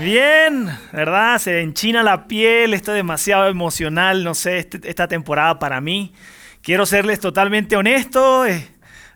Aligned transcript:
Bien, 0.00 0.68
¿verdad? 0.92 1.38
Se 1.38 1.60
enchina 1.62 2.02
la 2.02 2.26
piel, 2.26 2.74
esto 2.74 2.92
es 2.92 2.96
demasiado 2.96 3.48
emocional, 3.48 4.24
no 4.24 4.34
sé, 4.34 4.58
este- 4.58 4.80
esta 4.88 5.08
temporada 5.08 5.58
para 5.58 5.80
mí. 5.80 6.12
Quiero 6.62 6.84
serles 6.86 7.20
totalmente 7.20 7.76
honesto. 7.76 8.44
eh, 8.46 8.68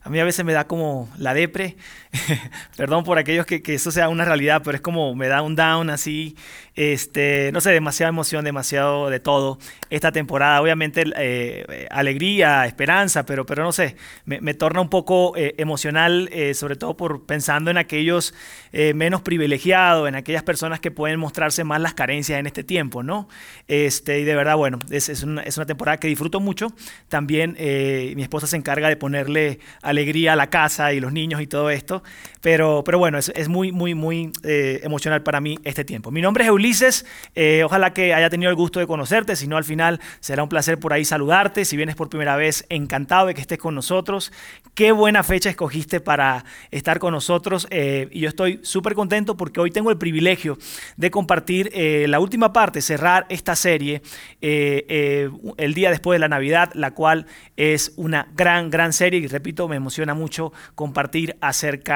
a 0.02 0.08
mí 0.08 0.18
a 0.18 0.24
veces 0.24 0.44
me 0.44 0.54
da 0.54 0.66
como 0.66 1.08
la 1.18 1.34
depre. 1.34 1.76
Perdón 2.76 3.04
por 3.04 3.18
aquellos 3.18 3.46
que, 3.46 3.62
que 3.62 3.74
eso 3.74 3.90
sea 3.90 4.08
una 4.08 4.24
realidad, 4.24 4.62
pero 4.64 4.76
es 4.76 4.80
como 4.80 5.14
me 5.14 5.28
da 5.28 5.42
un 5.42 5.54
down 5.54 5.90
así. 5.90 6.36
Este, 6.74 7.50
no 7.52 7.60
sé, 7.60 7.70
demasiada 7.70 8.08
emoción, 8.08 8.44
demasiado 8.44 9.10
de 9.10 9.20
todo. 9.20 9.58
Esta 9.90 10.12
temporada, 10.12 10.60
obviamente, 10.60 11.04
eh, 11.16 11.86
alegría, 11.90 12.66
esperanza, 12.66 13.26
pero, 13.26 13.46
pero 13.46 13.62
no 13.62 13.72
sé, 13.72 13.96
me, 14.24 14.40
me 14.40 14.54
torna 14.54 14.80
un 14.80 14.88
poco 14.88 15.36
eh, 15.36 15.54
emocional, 15.58 16.28
eh, 16.32 16.54
sobre 16.54 16.76
todo 16.76 16.96
por 16.96 17.26
pensando 17.26 17.70
en 17.70 17.78
aquellos 17.78 18.34
eh, 18.72 18.94
menos 18.94 19.22
privilegiados, 19.22 20.08
en 20.08 20.14
aquellas 20.14 20.44
personas 20.44 20.78
que 20.78 20.92
pueden 20.92 21.18
mostrarse 21.18 21.64
más 21.64 21.80
las 21.80 21.94
carencias 21.94 22.38
en 22.38 22.46
este 22.46 22.62
tiempo, 22.62 23.02
¿no? 23.02 23.28
Este, 23.66 24.20
y 24.20 24.24
de 24.24 24.34
verdad, 24.36 24.56
bueno, 24.56 24.78
es, 24.90 25.08
es, 25.08 25.24
una, 25.24 25.42
es 25.42 25.56
una 25.56 25.66
temporada 25.66 25.98
que 25.98 26.06
disfruto 26.06 26.38
mucho. 26.38 26.72
También 27.08 27.56
eh, 27.58 28.12
mi 28.14 28.22
esposa 28.22 28.46
se 28.46 28.56
encarga 28.56 28.88
de 28.88 28.96
ponerle 28.96 29.58
alegría 29.82 30.34
a 30.34 30.36
la 30.36 30.50
casa 30.50 30.92
y 30.92 31.00
los 31.00 31.12
niños 31.12 31.40
y 31.40 31.48
todo 31.48 31.70
esto. 31.70 31.99
Pero, 32.40 32.82
pero 32.84 32.98
bueno, 32.98 33.18
es, 33.18 33.30
es 33.34 33.48
muy, 33.48 33.70
muy, 33.70 33.94
muy 33.94 34.32
eh, 34.44 34.80
emocional 34.82 35.22
para 35.22 35.40
mí 35.40 35.58
este 35.64 35.84
tiempo. 35.84 36.10
Mi 36.10 36.22
nombre 36.22 36.44
es 36.44 36.50
Ulises. 36.50 37.04
eh, 37.34 37.62
ojalá 37.64 37.92
que 37.92 38.14
haya 38.14 38.30
tenido 38.30 38.50
el 38.50 38.56
gusto 38.56 38.80
de 38.80 38.86
conocerte. 38.86 39.36
Si 39.36 39.46
no, 39.46 39.56
al 39.56 39.64
final 39.64 40.00
será 40.20 40.42
un 40.42 40.48
placer 40.48 40.78
por 40.78 40.92
ahí 40.92 41.04
saludarte. 41.04 41.64
Si 41.64 41.76
vienes 41.76 41.96
por 41.96 42.08
primera 42.08 42.36
vez, 42.36 42.64
encantado 42.70 43.26
de 43.26 43.34
que 43.34 43.42
estés 43.42 43.58
con 43.58 43.74
nosotros. 43.74 44.32
Qué 44.74 44.92
buena 44.92 45.22
fecha 45.22 45.50
escogiste 45.50 46.00
para 46.00 46.44
estar 46.70 46.98
con 46.98 47.12
nosotros. 47.12 47.66
eh, 47.70 48.08
y 48.10 48.20
yo 48.20 48.28
estoy 48.28 48.60
súper 48.62 48.94
contento 48.94 49.36
porque 49.36 49.60
hoy 49.60 49.70
tengo 49.70 49.90
el 49.90 49.98
privilegio 49.98 50.56
de 50.96 51.10
compartir 51.10 51.70
la 51.74 52.20
última 52.20 52.52
parte, 52.52 52.80
cerrar 52.80 53.26
esta 53.28 53.54
serie 53.56 54.02
el 54.40 55.74
día 55.74 55.90
después 55.90 56.14
de 56.16 56.20
la 56.20 56.28
Navidad, 56.28 56.70
la 56.74 56.92
cual 56.92 57.26
es 57.56 57.92
una 57.96 58.28
gran, 58.34 58.70
gran 58.70 58.92
serie. 58.92 59.20
Y 59.20 59.26
repito, 59.26 59.68
me 59.68 59.76
emociona 59.76 60.14
mucho 60.14 60.52
compartir 60.74 61.36
acerca 61.40 61.89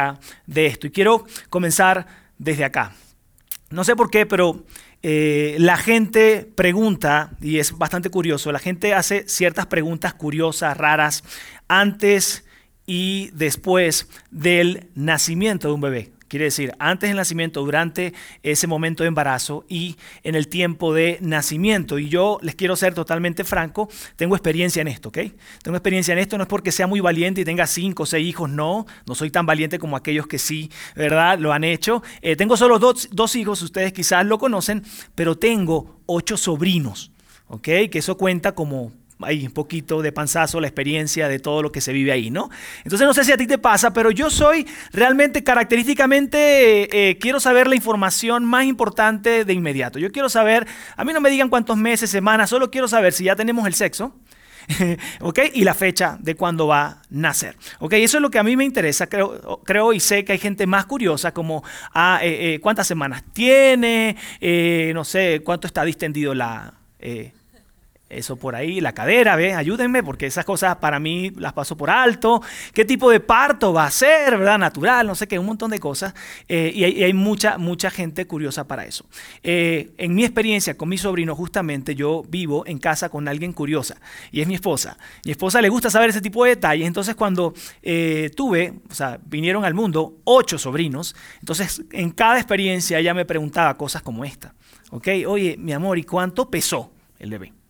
de 0.47 0.67
esto. 0.67 0.87
Y 0.87 0.91
quiero 0.91 1.27
comenzar 1.49 2.07
desde 2.39 2.65
acá. 2.65 2.93
No 3.71 3.85
sé 3.85 3.97
por 3.97 4.11
qué, 4.11 4.27
pero 4.27 4.65
eh, 5.03 5.57
la 5.59 5.77
gente 5.77 6.49
pregunta, 6.55 7.33
y 7.41 7.59
es 7.59 7.77
bastante 7.77 8.11
curioso, 8.11 8.53
la 8.53 8.59
gente 8.59 8.95
hace 8.95 9.29
ciertas 9.29 9.67
preguntas 9.67 10.15
curiosas, 10.15 10.77
raras, 10.77 11.25
antes 11.69 12.45
y 12.87 13.31
después 13.33 14.09
del 14.31 14.89
nacimiento 14.95 15.69
de 15.69 15.75
un 15.75 15.81
bebé. 15.81 16.14
Quiere 16.35 16.47
decir, 16.47 16.75
antes 16.81 17.09
del 17.09 17.17
nacimiento, 17.17 17.61
durante 17.61 18.13
ese 18.43 18.67
momento 18.67 19.05
de 19.05 19.07
embarazo 19.07 19.65
y 19.69 19.95
en 20.25 20.35
el 20.35 20.49
tiempo 20.49 20.93
de 20.93 21.17
nacimiento. 21.21 22.01
Y 22.01 22.09
yo 22.09 22.41
les 22.43 22.57
quiero 22.57 22.75
ser 22.75 22.93
totalmente 22.93 23.45
franco, 23.45 23.89
tengo 24.17 24.35
experiencia 24.35 24.83
en 24.83 24.89
esto, 24.89 25.11
¿ok? 25.11 25.19
Tengo 25.63 25.77
experiencia 25.77 26.11
en 26.11 26.19
esto, 26.19 26.37
no 26.37 26.43
es 26.43 26.49
porque 26.49 26.73
sea 26.73 26.89
muy 26.89 26.99
valiente 26.99 27.41
y 27.41 27.45
tenga 27.45 27.69
cinco 27.69 28.03
o 28.03 28.07
seis 28.07 28.27
hijos, 28.27 28.51
no, 28.51 28.85
no 29.07 29.15
soy 29.15 29.31
tan 29.31 29.47
valiente 29.47 29.79
como 29.79 29.97
aquellos 29.97 30.27
que 30.27 30.41
sí, 30.41 30.73
¿verdad? 30.97 31.39
Lo 31.39 31.53
han 31.53 31.63
hecho. 31.63 32.03
Eh, 32.21 32.35
tengo 32.35 32.57
solo 32.57 32.81
dos, 32.81 33.09
dos 33.13 33.37
hijos, 33.37 33.63
ustedes 33.63 33.93
quizás 33.93 34.27
lo 34.27 34.37
conocen, 34.39 34.83
pero 35.15 35.39
tengo 35.39 36.01
ocho 36.07 36.37
sobrinos, 36.37 37.13
¿ok? 37.47 37.63
Que 37.63 37.99
eso 37.99 38.17
cuenta 38.17 38.57
como 38.57 38.91
ahí 39.21 39.47
un 39.47 39.53
poquito 39.53 40.03
de 40.03 40.13
panzazo 40.13 40.61
la 40.61 40.67
experiencia 40.67 41.29
de 41.29 41.39
todo 41.39 41.63
lo 41.63 41.73
que 41.73 41.81
se 41.81 41.93
vive 41.93 42.13
ahí, 42.13 42.31
¿no? 42.31 42.51
Entonces 42.85 43.07
no 43.07 43.15
sé 43.15 43.25
si 43.25 43.33
a 43.33 43.37
ti 43.37 43.47
te 43.47 43.59
pasa, 43.59 43.93
pero 43.93 44.11
yo 44.11 44.31
soy 44.31 44.67
realmente 44.93 45.45
característicamente, 45.45 46.83
eh, 46.83 46.89
eh, 46.93 47.19
quiero 47.19 47.41
saber 47.41 47.69
la 47.69 47.77
información 47.77 48.45
más 48.45 48.65
importante 48.65 49.45
de 49.45 49.53
inmediato. 49.53 49.99
Yo 49.99 50.11
quiero 50.11 50.29
saber, 50.29 50.67
a 50.97 51.05
mí 51.05 51.13
no 51.13 51.21
me 51.21 51.31
digan 51.31 51.49
cuántos 51.49 51.77
meses, 51.77 52.11
semanas, 52.11 52.51
solo 52.51 52.71
quiero 52.71 52.89
saber 52.89 53.13
si 53.13 53.25
ya 53.25 53.37
tenemos 53.37 53.67
el 53.67 53.75
sexo. 53.75 54.15
¿ok? 55.21 55.41
Y 55.53 55.63
la 55.63 55.75
fecha 55.75 56.17
de 56.21 56.37
cuándo 56.37 56.67
va 56.67 56.87
a 56.87 57.03
nacer, 57.11 57.55
¿ok? 57.81 57.93
Eso 57.95 58.17
es 58.17 58.23
lo 58.23 58.31
que 58.31 58.39
a 58.39 58.43
mí 58.43 58.57
me 58.57 58.65
interesa, 58.65 59.09
creo, 59.09 59.61
creo 59.63 59.93
y 59.93 60.01
sé 60.01 60.25
que 60.25 60.33
hay 60.33 60.39
gente 60.39 60.67
más 60.67 60.87
curiosa 60.87 61.35
como 61.35 61.63
ah, 61.93 62.21
eh, 62.23 62.59
cuántas 62.63 62.87
semanas 62.87 63.23
tiene, 63.35 64.17
no 64.95 65.05
sé, 65.05 65.43
cuánto 65.45 65.67
está 65.67 65.85
distendido 65.85 66.33
la... 66.33 66.73
eso 68.17 68.37
por 68.37 68.55
ahí, 68.55 68.81
la 68.81 68.93
cadera, 68.93 69.37
¿ve? 69.37 69.55
Ayúdenme 69.55 70.03
porque 70.03 70.27
esas 70.27 70.45
cosas 70.45 70.77
para 70.77 70.99
mí 70.99 71.31
las 71.37 71.53
paso 71.53 71.77
por 71.77 71.91
alto. 71.91 72.43
¿Qué 72.73 72.85
tipo 72.85 73.11
de 73.11 73.21
parto 73.21 73.73
va 73.73 73.87
a 73.87 73.91
ser, 73.91 74.39
verdad? 74.39 74.59
Natural, 74.59 75.07
no 75.07 75.15
sé 75.15 75.29
qué, 75.29 75.39
un 75.39 75.47
montón 75.47 75.71
de 75.71 75.79
cosas. 75.79 76.15
Eh, 76.49 76.73
y, 76.75 76.85
hay, 76.85 76.93
y, 76.93 77.03
hay, 77.05 77.13
mucha, 77.13 77.59
mucha 77.59 77.91
gente 77.91 78.27
curiosa 78.27 78.67
para 78.67 78.85
eso. 78.85 79.07
Eh, 79.43 79.93
en 79.99 80.15
mi 80.15 80.25
experiencia 80.25 80.77
con 80.77 80.89
mi 80.89 80.99
sobrino, 80.99 81.35
justamente 81.35 81.95
yo 81.95 82.23
vivo 82.29 82.65
en 82.67 82.79
casa 82.79 83.09
con 83.09 83.29
alguien 83.29 83.53
curiosa 83.53 83.97
y 84.31 84.41
es 84.41 84.47
mi 84.47 84.55
esposa. 84.55 84.97
Mi 85.25 85.33
esposa 85.33 85.61
le 85.61 85.69
gusta 85.69 85.91
saber 85.91 86.11
ese 86.11 86.21
tipo 86.21 86.45
de 86.45 86.51
detalles. 86.51 86.87
Entonces, 86.87 87.15
cuando 87.15 87.55
eh, 87.83 88.31
tuve, 88.37 88.75
o 88.91 88.95
sea, 88.95 89.19
vinieron 89.25 89.65
al 89.65 89.75
mundo 89.75 90.19
ocho 90.25 90.59
sobrinos, 90.59 91.15
entonces 91.41 91.83
en 91.93 92.11
cada 92.11 92.37
experiencia 92.37 92.99
ella 92.99 93.15
me 93.15 93.25
preguntaba 93.25 93.77
cosas 93.77 94.03
como 94.03 94.25
esta. 94.25 94.55
¿Ok? 94.91 95.09
Oye, 95.27 95.57
mi 95.59 95.73
amor, 95.73 95.99
¿y 95.99 96.05
cuánto 96.05 96.49
pesó 96.51 96.93
el 97.19 97.31
bebé? 97.31 97.64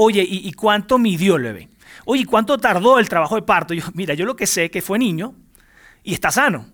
Oye, 0.00 0.22
¿y, 0.22 0.48
¿y, 0.48 0.52
cuánto 0.52 0.96
midió 0.96 1.34
el 1.34 1.42
bebé? 1.42 1.68
Oye, 2.04 2.24
¿cuánto 2.24 2.56
tardó 2.56 3.00
el 3.00 3.08
trabajo 3.08 3.34
de 3.34 3.42
parto? 3.42 3.74
Yo, 3.74 3.82
mira, 3.94 4.14
yo 4.14 4.26
lo 4.26 4.36
que 4.36 4.46
sé 4.46 4.66
es 4.66 4.70
que 4.70 4.80
fue 4.80 4.96
niño 4.96 5.34
y 6.04 6.14
está 6.14 6.30
sano. 6.30 6.66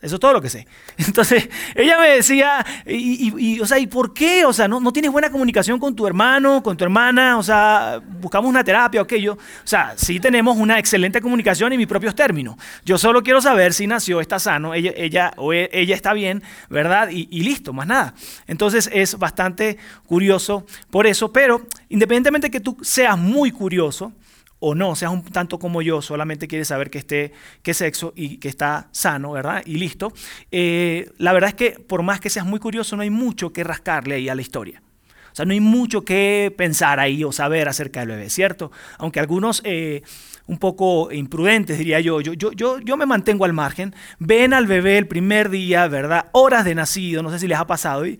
Eso 0.00 0.14
es 0.14 0.20
todo 0.20 0.32
lo 0.32 0.40
que 0.40 0.48
sé. 0.48 0.66
Entonces, 0.96 1.48
ella 1.74 1.98
me 1.98 2.08
decía, 2.10 2.64
y, 2.86 3.28
y, 3.28 3.54
y, 3.54 3.60
o 3.60 3.66
sea, 3.66 3.78
¿y 3.78 3.88
por 3.88 4.14
qué? 4.14 4.44
O 4.44 4.52
sea, 4.52 4.68
¿no, 4.68 4.78
¿no 4.78 4.92
tienes 4.92 5.10
buena 5.10 5.30
comunicación 5.30 5.80
con 5.80 5.96
tu 5.96 6.06
hermano, 6.06 6.62
con 6.62 6.76
tu 6.76 6.84
hermana? 6.84 7.36
O 7.36 7.42
sea, 7.42 8.00
buscamos 8.20 8.48
una 8.48 8.62
terapia 8.62 9.02
o 9.02 9.06
qué 9.06 9.20
yo. 9.20 9.32
O 9.34 9.38
sea, 9.64 9.94
sí 9.96 10.20
tenemos 10.20 10.56
una 10.56 10.78
excelente 10.78 11.20
comunicación 11.20 11.72
en 11.72 11.78
mis 11.78 11.88
propios 11.88 12.14
términos. 12.14 12.56
Yo 12.84 12.96
solo 12.96 13.22
quiero 13.24 13.40
saber 13.40 13.74
si 13.74 13.88
nació, 13.88 14.20
está 14.20 14.38
sano, 14.38 14.72
ella, 14.72 14.92
ella, 14.96 15.32
o 15.36 15.52
ella 15.52 15.94
está 15.96 16.12
bien, 16.12 16.44
¿verdad? 16.70 17.10
Y, 17.10 17.26
y 17.30 17.40
listo, 17.42 17.72
más 17.72 17.88
nada. 17.88 18.14
Entonces, 18.46 18.88
es 18.92 19.18
bastante 19.18 19.78
curioso 20.06 20.64
por 20.90 21.08
eso, 21.08 21.32
pero 21.32 21.66
independientemente 21.88 22.46
de 22.46 22.50
que 22.52 22.60
tú 22.60 22.76
seas 22.82 23.18
muy 23.18 23.50
curioso, 23.50 24.12
o 24.60 24.74
no, 24.74 24.96
seas 24.96 25.12
un 25.12 25.22
tanto 25.22 25.58
como 25.58 25.82
yo, 25.82 26.02
solamente 26.02 26.48
quieres 26.48 26.68
saber 26.68 26.90
que 26.90 26.98
esté, 26.98 27.32
qué 27.62 27.74
sexo 27.74 28.12
y 28.16 28.38
que 28.38 28.48
está 28.48 28.88
sano, 28.92 29.32
¿verdad? 29.32 29.62
Y 29.64 29.76
listo. 29.76 30.12
Eh, 30.50 31.10
la 31.18 31.32
verdad 31.32 31.50
es 31.50 31.54
que 31.54 31.70
por 31.78 32.02
más 32.02 32.20
que 32.20 32.30
seas 32.30 32.46
muy 32.46 32.58
curioso, 32.58 32.96
no 32.96 33.02
hay 33.02 33.10
mucho 33.10 33.52
que 33.52 33.64
rascarle 33.64 34.16
ahí 34.16 34.28
a 34.28 34.34
la 34.34 34.42
historia. 34.42 34.82
O 35.30 35.34
sea, 35.34 35.44
no 35.44 35.52
hay 35.52 35.60
mucho 35.60 36.04
que 36.04 36.52
pensar 36.56 36.98
ahí 36.98 37.22
o 37.22 37.30
saber 37.30 37.68
acerca 37.68 38.00
del 38.00 38.08
bebé, 38.08 38.30
¿cierto? 38.30 38.72
Aunque 38.98 39.20
algunos 39.20 39.60
eh, 39.64 40.02
un 40.46 40.58
poco 40.58 41.12
imprudentes, 41.12 41.78
diría 41.78 42.00
yo, 42.00 42.20
yo, 42.20 42.32
yo, 42.32 42.50
yo, 42.52 42.80
yo 42.80 42.96
me 42.96 43.06
mantengo 43.06 43.44
al 43.44 43.52
margen, 43.52 43.94
ven 44.18 44.52
al 44.52 44.66
bebé 44.66 44.98
el 44.98 45.06
primer 45.06 45.50
día, 45.50 45.86
¿verdad? 45.86 46.30
Horas 46.32 46.64
de 46.64 46.74
nacido, 46.74 47.22
no 47.22 47.30
sé 47.30 47.38
si 47.38 47.46
les 47.46 47.58
ha 47.58 47.66
pasado, 47.66 48.06
y 48.06 48.16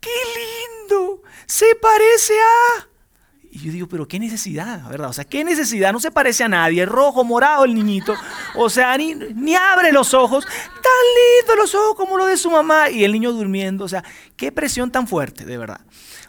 ¡qué 0.00 0.10
lindo! 0.36 1.22
Se 1.46 1.66
parece 1.74 2.34
a... 2.34 2.89
Y 3.60 3.66
yo 3.66 3.72
digo, 3.72 3.88
pero 3.88 4.08
qué 4.08 4.18
necesidad, 4.18 4.88
¿verdad? 4.88 5.10
O 5.10 5.12
sea, 5.12 5.24
qué 5.24 5.44
necesidad, 5.44 5.92
no 5.92 6.00
se 6.00 6.10
parece 6.10 6.44
a 6.44 6.48
nadie, 6.48 6.86
rojo, 6.86 7.24
morado 7.24 7.64
el 7.64 7.74
niñito, 7.74 8.14
o 8.54 8.70
sea, 8.70 8.96
ni, 8.96 9.14
ni 9.14 9.54
abre 9.54 9.92
los 9.92 10.14
ojos, 10.14 10.44
tan 10.44 11.44
lindo 11.44 11.56
los 11.56 11.74
ojos 11.74 11.94
como 11.94 12.16
los 12.16 12.28
de 12.28 12.36
su 12.36 12.50
mamá, 12.50 12.88
y 12.88 13.04
el 13.04 13.12
niño 13.12 13.32
durmiendo, 13.32 13.84
o 13.84 13.88
sea, 13.88 14.02
qué 14.36 14.50
presión 14.50 14.90
tan 14.90 15.06
fuerte, 15.06 15.44
de 15.44 15.58
verdad. 15.58 15.80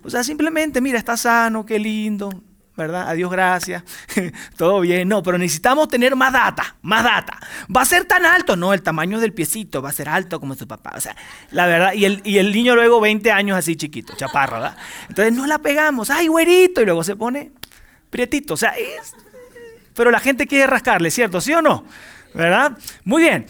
O 0.04 0.10
sea, 0.10 0.24
simplemente, 0.24 0.82
mira, 0.82 0.98
está 0.98 1.16
sano, 1.16 1.66
qué 1.66 1.80
lindo, 1.80 2.44
¿verdad? 2.76 3.10
Adiós, 3.10 3.32
gracias, 3.32 3.84
todo 4.58 4.80
bien, 4.82 5.08
no, 5.08 5.22
pero 5.22 5.38
necesitamos 5.38 5.88
tener 5.88 6.16
más 6.16 6.34
data, 6.34 6.76
más 6.82 7.04
data. 7.04 7.40
¿Va 7.76 7.82
a 7.82 7.86
ser 7.86 8.06
tan 8.06 8.26
alto? 8.26 8.56
No, 8.56 8.74
el 8.74 8.82
tamaño 8.82 9.20
del 9.20 9.34
piecito 9.34 9.82
va 9.82 9.90
a 9.90 9.94
ser 9.94 10.10
alto 10.10 10.40
como 10.40 10.56
su 10.56 10.68
papá, 10.68 10.94
o 10.96 11.02
sea, 11.02 11.16
la 11.52 11.66
verdad, 11.66 11.94
y 11.94 12.06
el, 12.06 12.22
y 12.24 12.38
el 12.38 12.54
niño 12.54 12.76
luego 12.76 13.02
20 13.02 13.32
años 13.32 13.58
así 13.58 13.76
chiquito, 13.76 14.16
chaparro, 14.16 14.54
¿verdad? 14.58 14.78
Entonces 15.10 15.34
no 15.34 15.48
la 15.48 15.60
pegamos, 15.60 16.10
ay, 16.10 16.28
güerito, 16.28 16.82
y 16.82 16.86
luego 16.86 17.04
se 17.04 17.16
pone 17.16 17.52
prietito, 18.10 18.54
o 18.54 18.58
sea, 18.58 18.72
es... 18.72 19.14
pero 19.94 20.12
la 20.12 20.20
gente 20.20 20.48
quiere 20.48 20.68
rascarle, 20.68 21.12
¿cierto? 21.12 21.42
¿Sí 21.42 21.54
o 21.54 21.62
no? 21.62 21.86
¿Verdad? 22.34 22.78
Muy 23.04 23.24
bien. 23.24 23.46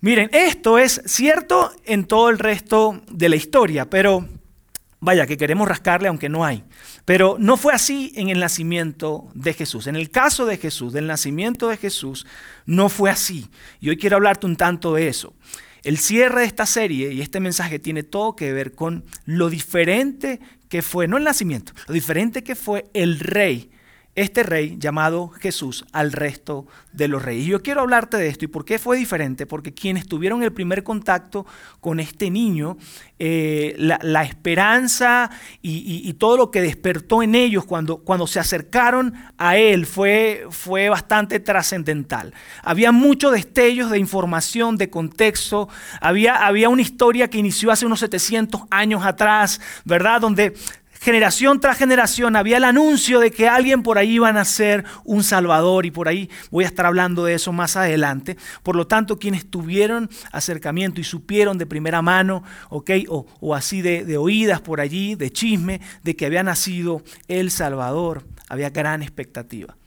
Miren, 0.00 0.30
esto 0.32 0.78
es 0.78 1.02
cierto 1.06 1.72
en 1.84 2.06
todo 2.06 2.30
el 2.30 2.38
resto 2.38 3.02
de 3.10 3.28
la 3.28 3.36
historia, 3.36 3.90
pero 3.90 4.28
vaya, 5.00 5.26
que 5.26 5.36
queremos 5.36 5.66
rascarle 5.66 6.08
aunque 6.08 6.28
no 6.28 6.44
hay. 6.44 6.64
Pero 7.08 7.36
no 7.38 7.56
fue 7.56 7.72
así 7.72 8.12
en 8.16 8.28
el 8.28 8.38
nacimiento 8.38 9.30
de 9.32 9.54
Jesús. 9.54 9.86
En 9.86 9.96
el 9.96 10.10
caso 10.10 10.44
de 10.44 10.58
Jesús, 10.58 10.92
del 10.92 11.06
nacimiento 11.06 11.68
de 11.68 11.78
Jesús, 11.78 12.26
no 12.66 12.90
fue 12.90 13.08
así. 13.08 13.48
Y 13.80 13.88
hoy 13.88 13.96
quiero 13.96 14.16
hablarte 14.16 14.44
un 14.44 14.56
tanto 14.56 14.92
de 14.92 15.08
eso. 15.08 15.32
El 15.84 15.96
cierre 15.96 16.42
de 16.42 16.46
esta 16.46 16.66
serie 16.66 17.14
y 17.14 17.22
este 17.22 17.40
mensaje 17.40 17.78
tiene 17.78 18.02
todo 18.02 18.36
que 18.36 18.52
ver 18.52 18.72
con 18.72 19.06
lo 19.24 19.48
diferente 19.48 20.38
que 20.68 20.82
fue, 20.82 21.08
no 21.08 21.16
el 21.16 21.24
nacimiento, 21.24 21.72
lo 21.86 21.94
diferente 21.94 22.44
que 22.44 22.54
fue 22.54 22.84
el 22.92 23.20
rey 23.20 23.70
este 24.18 24.42
rey 24.42 24.76
llamado 24.80 25.28
Jesús 25.28 25.84
al 25.92 26.10
resto 26.10 26.66
de 26.92 27.06
los 27.06 27.22
reyes. 27.22 27.46
Y 27.46 27.50
yo 27.50 27.62
quiero 27.62 27.82
hablarte 27.82 28.16
de 28.16 28.26
esto 28.26 28.46
y 28.46 28.48
por 28.48 28.64
qué 28.64 28.80
fue 28.80 28.96
diferente, 28.96 29.46
porque 29.46 29.72
quienes 29.72 30.08
tuvieron 30.08 30.42
el 30.42 30.52
primer 30.52 30.82
contacto 30.82 31.46
con 31.80 32.00
este 32.00 32.28
niño, 32.28 32.76
eh, 33.20 33.76
la, 33.78 34.24
esperanza 34.24 35.30
y, 35.62 36.12
todo 36.14 36.36
lo 36.36 36.50
que 36.50 36.60
despertó 36.60 37.22
en 37.22 37.36
ellos 37.36 37.64
cuando, 37.64 37.98
cuando 37.98 38.26
se 38.26 38.40
acercaron 38.40 39.14
a 39.36 39.56
él 39.56 39.86
fue, 39.86 40.46
fue 40.50 40.88
bastante 40.88 41.38
trascendental. 41.38 42.34
Había 42.64 42.90
muchos 42.90 43.32
destellos 43.32 43.88
de 43.90 44.00
información, 44.00 44.76
de 44.76 44.90
contexto, 44.90 45.68
había, 46.00 46.44
había 46.44 46.68
una 46.68 46.82
historia 46.82 47.30
que 47.30 47.38
inició 47.38 47.70
hace 47.70 47.86
unos 47.86 48.00
700 48.00 48.62
años 48.70 49.04
atrás, 49.04 49.60
¿verdad? 49.84 50.20
Donde 50.20 50.54
generación 51.08 51.58
tras 51.58 51.78
generación 51.78 52.36
había 52.36 52.58
el 52.58 52.64
anuncio 52.64 53.18
de 53.18 53.30
que 53.30 53.48
alguien 53.48 53.82
por 53.82 53.96
ahí 53.96 54.16
iba 54.16 54.28
a 54.28 54.32
nacer 54.34 54.84
un 55.04 55.24
Salvador 55.24 55.86
y 55.86 55.90
por 55.90 56.06
ahí 56.06 56.28
voy 56.50 56.64
a 56.64 56.66
estar 56.66 56.84
hablando 56.84 57.24
de 57.24 57.32
eso 57.32 57.50
más 57.50 57.76
adelante. 57.76 58.36
Por 58.62 58.76
lo 58.76 58.86
tanto, 58.86 59.18
quienes 59.18 59.50
tuvieron 59.50 60.10
acercamiento 60.32 61.00
y 61.00 61.04
supieron 61.04 61.56
de 61.56 61.64
primera 61.64 62.02
mano, 62.02 62.42
¿ok? 62.68 62.90
O, 63.08 63.54
así 63.54 63.80
de, 63.80 64.04
de 64.04 64.18
oídas 64.18 64.60
por 64.60 64.82
allí, 64.82 65.14
de 65.14 65.32
chisme, 65.32 65.80
de 66.02 66.14
que 66.14 66.26
había 66.26 66.42
nacido 66.42 67.02
el 67.26 67.50
Salvador, 67.50 68.26
había 68.50 68.68
gran 68.68 69.00
expectativa. 69.00 69.77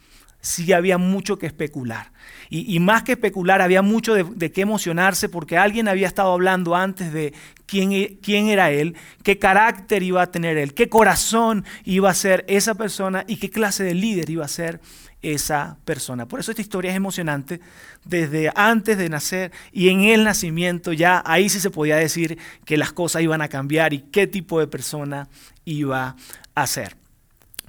Sí 0.42 0.74
había 0.74 0.98
mucho 0.98 1.38
que 1.38 1.46
especular. 1.46 2.12
Y, 2.50 2.78
más 2.80 3.02
que 3.02 3.12
especular, 3.12 3.62
había 3.62 3.80
mucho 3.80 4.12
de, 4.12 4.52
qué 4.52 4.60
emocionarse 4.60 5.30
porque 5.30 5.56
alguien 5.56 5.88
había 5.88 6.06
estado 6.06 6.32
hablando 6.32 6.76
antes 6.76 7.10
de 7.10 7.32
quién, 7.64 7.92
e, 7.92 8.18
quién 8.20 8.48
era 8.48 8.70
él, 8.70 8.94
qué 9.22 9.38
carácter 9.38 10.02
iba 10.02 10.20
a 10.20 10.30
tener 10.30 10.58
él, 10.58 10.74
qué 10.74 10.90
corazón 10.90 11.64
iba 11.84 12.10
a 12.10 12.14
ser 12.14 12.44
esa 12.48 12.74
persona 12.74 13.24
y 13.26 13.36
qué 13.36 13.48
clase 13.48 13.84
de 13.84 13.94
líder 13.94 14.28
iba 14.28 14.44
a 14.44 14.48
ser 14.48 14.82
esa 15.22 15.78
persona. 15.86 16.28
Por 16.28 16.40
eso 16.40 16.50
esta 16.50 16.60
historia 16.60 16.90
es 16.90 16.96
emocionante 16.96 17.60
desde 18.04 18.52
antes 18.54 18.98
de 18.98 19.08
nacer 19.08 19.52
y 19.72 19.88
en 19.88 20.02
el 20.02 20.24
nacimiento 20.24 20.92
ya 20.92 21.22
ahí 21.24 21.48
sí 21.48 21.58
se 21.58 21.70
podía 21.70 21.96
decir 21.96 22.36
que 22.66 22.76
las 22.76 22.92
cosas 22.92 23.22
iban 23.22 23.40
a 23.40 23.48
cambiar 23.48 23.94
y 23.94 24.00
qué 24.00 24.26
tipo 24.26 24.60
de 24.60 24.66
persona 24.66 25.28
iba 25.64 26.16
a 26.54 26.66
ser. 26.66 27.01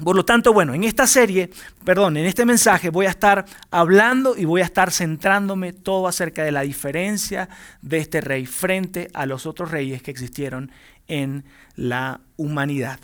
Por 0.02 0.16
lo 0.16 0.26
tanto, 0.26 0.54
bueno, 0.54 0.74
en 0.74 0.84
esta 0.86 1.06
serie, 1.06 1.52
perdón, 1.86 2.18
en 2.18 2.26
este 2.26 2.46
mensaje 2.46 2.90
voy 2.90 3.06
a 3.06 3.12
estar 3.12 3.46
hablando 3.70 4.36
y 4.36 4.46
voy 4.46 4.62
a 4.62 4.66
estar 4.66 4.92
centrándome 4.92 5.72
todo 5.72 6.08
acerca 6.08 6.44
de 6.44 6.52
la 6.52 6.62
diferencia 6.62 7.48
de 7.82 8.00
este 8.00 8.20
rey 8.20 8.48
frente 8.48 9.10
a 9.14 9.28
los 9.28 9.46
otros 9.46 9.70
reyes 9.70 10.02
que 10.02 10.10
existieron 10.10 10.72
en 11.08 11.46
la 11.76 12.22
humanidad. 12.38 13.00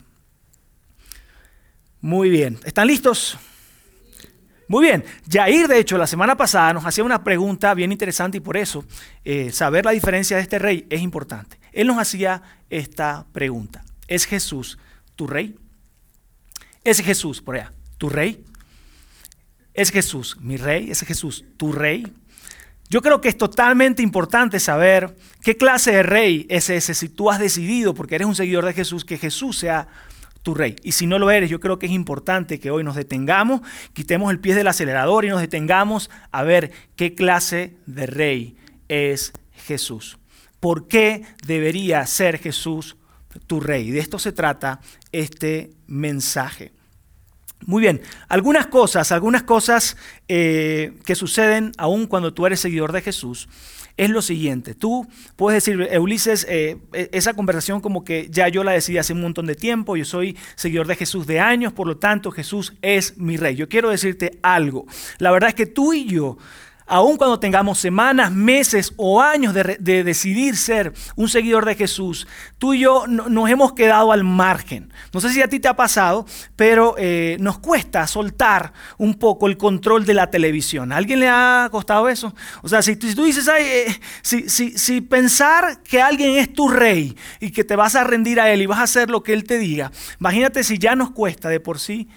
Muy 2.02 2.30
bien, 2.30 2.58
¿están 2.66 2.88
listos? 2.88 3.38
Muy 4.68 4.86
bien, 4.86 5.04
Jair 5.30 5.68
de 5.68 5.80
hecho 5.80 5.98
la 5.98 6.08
semana 6.08 6.38
pasada 6.38 6.74
nos 6.74 6.86
hacía 6.86 7.04
una 7.04 7.24
pregunta 7.24 7.74
bien 7.74 7.92
interesante 7.92 8.38
y 8.38 8.42
por 8.42 8.58
eso 8.58 8.84
eh, 9.26 9.52
saber 9.52 9.86
la 9.86 9.92
diferencia 9.92 10.38
de 10.38 10.44
este 10.44 10.60
rey 10.60 10.88
es 10.90 11.02
importante. 11.02 11.60
Él 11.72 11.88
nos 11.88 11.98
hacía 11.98 12.42
esta 12.70 13.26
pregunta, 13.32 13.84
¿es 14.08 14.26
Jesús 14.26 14.80
tu 15.16 15.28
rey? 15.28 15.56
Es 16.84 17.02
Jesús, 17.02 17.42
por 17.42 17.56
allá, 17.56 17.74
tu 17.98 18.10
rey. 18.10 18.44
Es 19.74 19.92
Jesús, 19.92 20.38
mi 20.42 20.58
rey, 20.58 20.92
es 20.92 21.02
Jesús, 21.02 21.46
tu 21.58 21.72
rey. 21.72 22.06
Yo 22.90 23.02
creo 23.02 23.22
que 23.22 23.30
es 23.30 23.38
totalmente 23.38 24.02
importante 24.02 24.60
saber 24.60 25.16
qué 25.44 25.56
clase 25.58 25.92
de 25.92 26.04
rey 26.04 26.48
es 26.50 26.70
ese 26.70 26.96
si 26.96 27.08
tú 27.08 27.30
has 27.30 27.40
decidido, 27.40 27.94
porque 27.94 28.16
eres 28.16 28.28
un 28.28 28.36
seguidor 28.36 28.66
de 28.66 28.74
Jesús, 28.74 29.06
que 29.06 29.18
Jesús 29.18 29.60
sea 29.60 29.88
tu 30.42 30.56
rey. 30.56 30.76
Y 30.84 30.94
si 30.94 31.06
no 31.06 31.20
lo 31.20 31.30
eres, 31.30 31.50
yo 31.52 31.60
creo 31.60 31.78
que 31.78 31.86
es 31.86 31.92
importante 31.92 32.60
que 32.60 32.72
hoy 32.72 32.84
nos 32.84 32.96
detengamos, 32.96 33.62
quitemos 33.94 34.32
el 34.32 34.40
pie 34.40 34.56
del 34.56 34.68
acelerador 34.68 35.24
y 35.24 35.30
nos 35.30 35.42
detengamos 35.42 36.10
a 36.32 36.44
ver 36.44 36.72
qué 36.96 37.14
clase 37.14 37.78
de 37.86 38.08
rey 38.08 38.58
es 38.88 39.34
Jesús. 39.68 40.18
¿Por 40.60 40.88
qué 40.88 41.24
debería 41.46 42.06
ser 42.08 42.40
Jesús 42.40 42.98
tu 43.48 43.60
rey. 43.60 43.92
De 43.92 44.00
esto 44.00 44.20
se 44.20 44.32
trata 44.32 44.80
este 45.12 45.72
mensaje. 45.88 46.72
Muy 47.66 47.82
bien, 47.82 48.02
algunas 48.30 48.68
cosas, 48.68 49.12
algunas 49.12 49.44
cosas 49.44 49.98
eh, 50.28 50.94
que 51.06 51.16
suceden 51.16 51.74
aún 51.78 52.08
cuando 52.08 52.34
tú 52.34 52.46
eres 52.46 52.62
seguidor 52.62 52.94
de 52.94 53.02
Jesús 53.02 53.50
es 54.00 54.10
lo 54.10 54.22
siguiente. 54.22 54.76
Tú 54.76 55.06
puedes 55.36 55.62
decir, 55.62 56.00
Ulises, 56.00 56.48
eh, 56.50 56.78
e, 56.94 57.10
esa 57.12 57.34
conversación 57.34 57.82
como 57.82 58.06
que 58.06 58.30
ya 58.32 58.48
yo 58.48 58.64
la 58.64 58.72
decidí 58.72 58.98
hace 58.98 59.12
un 59.12 59.20
montón 59.20 59.46
de 59.46 59.56
tiempo, 59.56 59.98
yo 59.98 60.06
soy 60.06 60.38
seguidor 60.56 60.88
de 60.88 60.96
Jesús 60.96 61.28
de 61.28 61.42
años, 61.42 61.74
por 61.74 61.86
lo 61.86 61.98
tanto 61.98 62.32
Jesús 62.32 62.74
es 62.82 63.18
mi 63.18 63.36
rey. 63.36 63.58
Yo 63.58 63.68
quiero 63.68 63.90
decirte 63.90 64.40
algo. 64.42 64.86
La 65.18 65.32
verdad 65.32 65.50
es 65.50 65.56
que 65.56 65.66
tú 65.66 65.92
y 65.92 66.06
yo 66.06 66.38
aun 66.90 67.18
cuando 67.18 67.40
tengamos 67.40 67.80
semanas, 67.80 68.32
meses 68.32 68.94
o 68.98 69.22
años 69.22 69.54
de, 69.54 70.04
decidir 70.04 70.58
ser 70.58 70.92
un 71.16 71.30
seguidor 71.30 71.66
de 71.66 71.76
Jesús, 71.76 72.28
tú 72.58 72.74
y 72.74 72.80
yo 72.80 73.06
nos 73.08 73.50
hemos 73.50 73.74
quedado 73.74 74.12
al 74.12 74.24
margen. 74.24 74.92
No 75.14 75.22
sé 75.22 75.30
si 75.30 75.42
a 75.42 75.48
ti 75.48 75.60
te 75.60 75.68
ha 75.68 75.76
pasado, 75.76 76.26
pero 76.56 76.96
eh, 76.98 77.38
nos 77.40 77.60
cuesta 77.60 78.08
soltar 78.08 78.74
un 78.98 79.14
poco 79.14 79.48
el 79.48 79.58
control 79.58 80.06
de 80.06 80.16
la 80.16 80.32
televisión. 80.32 80.92
¿A 80.92 80.98
alguien 80.98 81.20
le 81.20 81.30
ha 81.30 81.70
costado 81.72 82.10
eso? 82.10 82.34
O 82.64 82.68
sea, 82.68 82.82
si, 82.82 82.96
tú 82.96 83.24
dices, 83.24 83.48
eh, 83.48 84.00
si, 84.22 84.50
si 84.50 85.02
pensar 85.02 85.84
que 85.84 86.02
alguien 86.02 86.38
es 86.38 86.52
tu 86.52 86.68
rey 86.68 87.16
y 87.40 87.52
que 87.52 87.64
te 87.64 87.76
vas 87.76 87.96
a 87.96 88.04
rendir 88.04 88.40
a 88.40 88.52
él 88.52 88.64
y 88.64 88.66
vas 88.66 88.80
a 88.80 88.84
hacer 88.84 89.10
lo 89.12 89.22
que 89.22 89.34
él 89.34 89.44
te 89.44 89.60
diga, 89.60 89.92
imagínate 90.20 90.64
si 90.64 90.80
ya 90.80 90.96
nos 90.96 91.12
cuesta 91.12 91.50
de 91.50 91.60
por 91.60 91.80
sí 91.80 92.10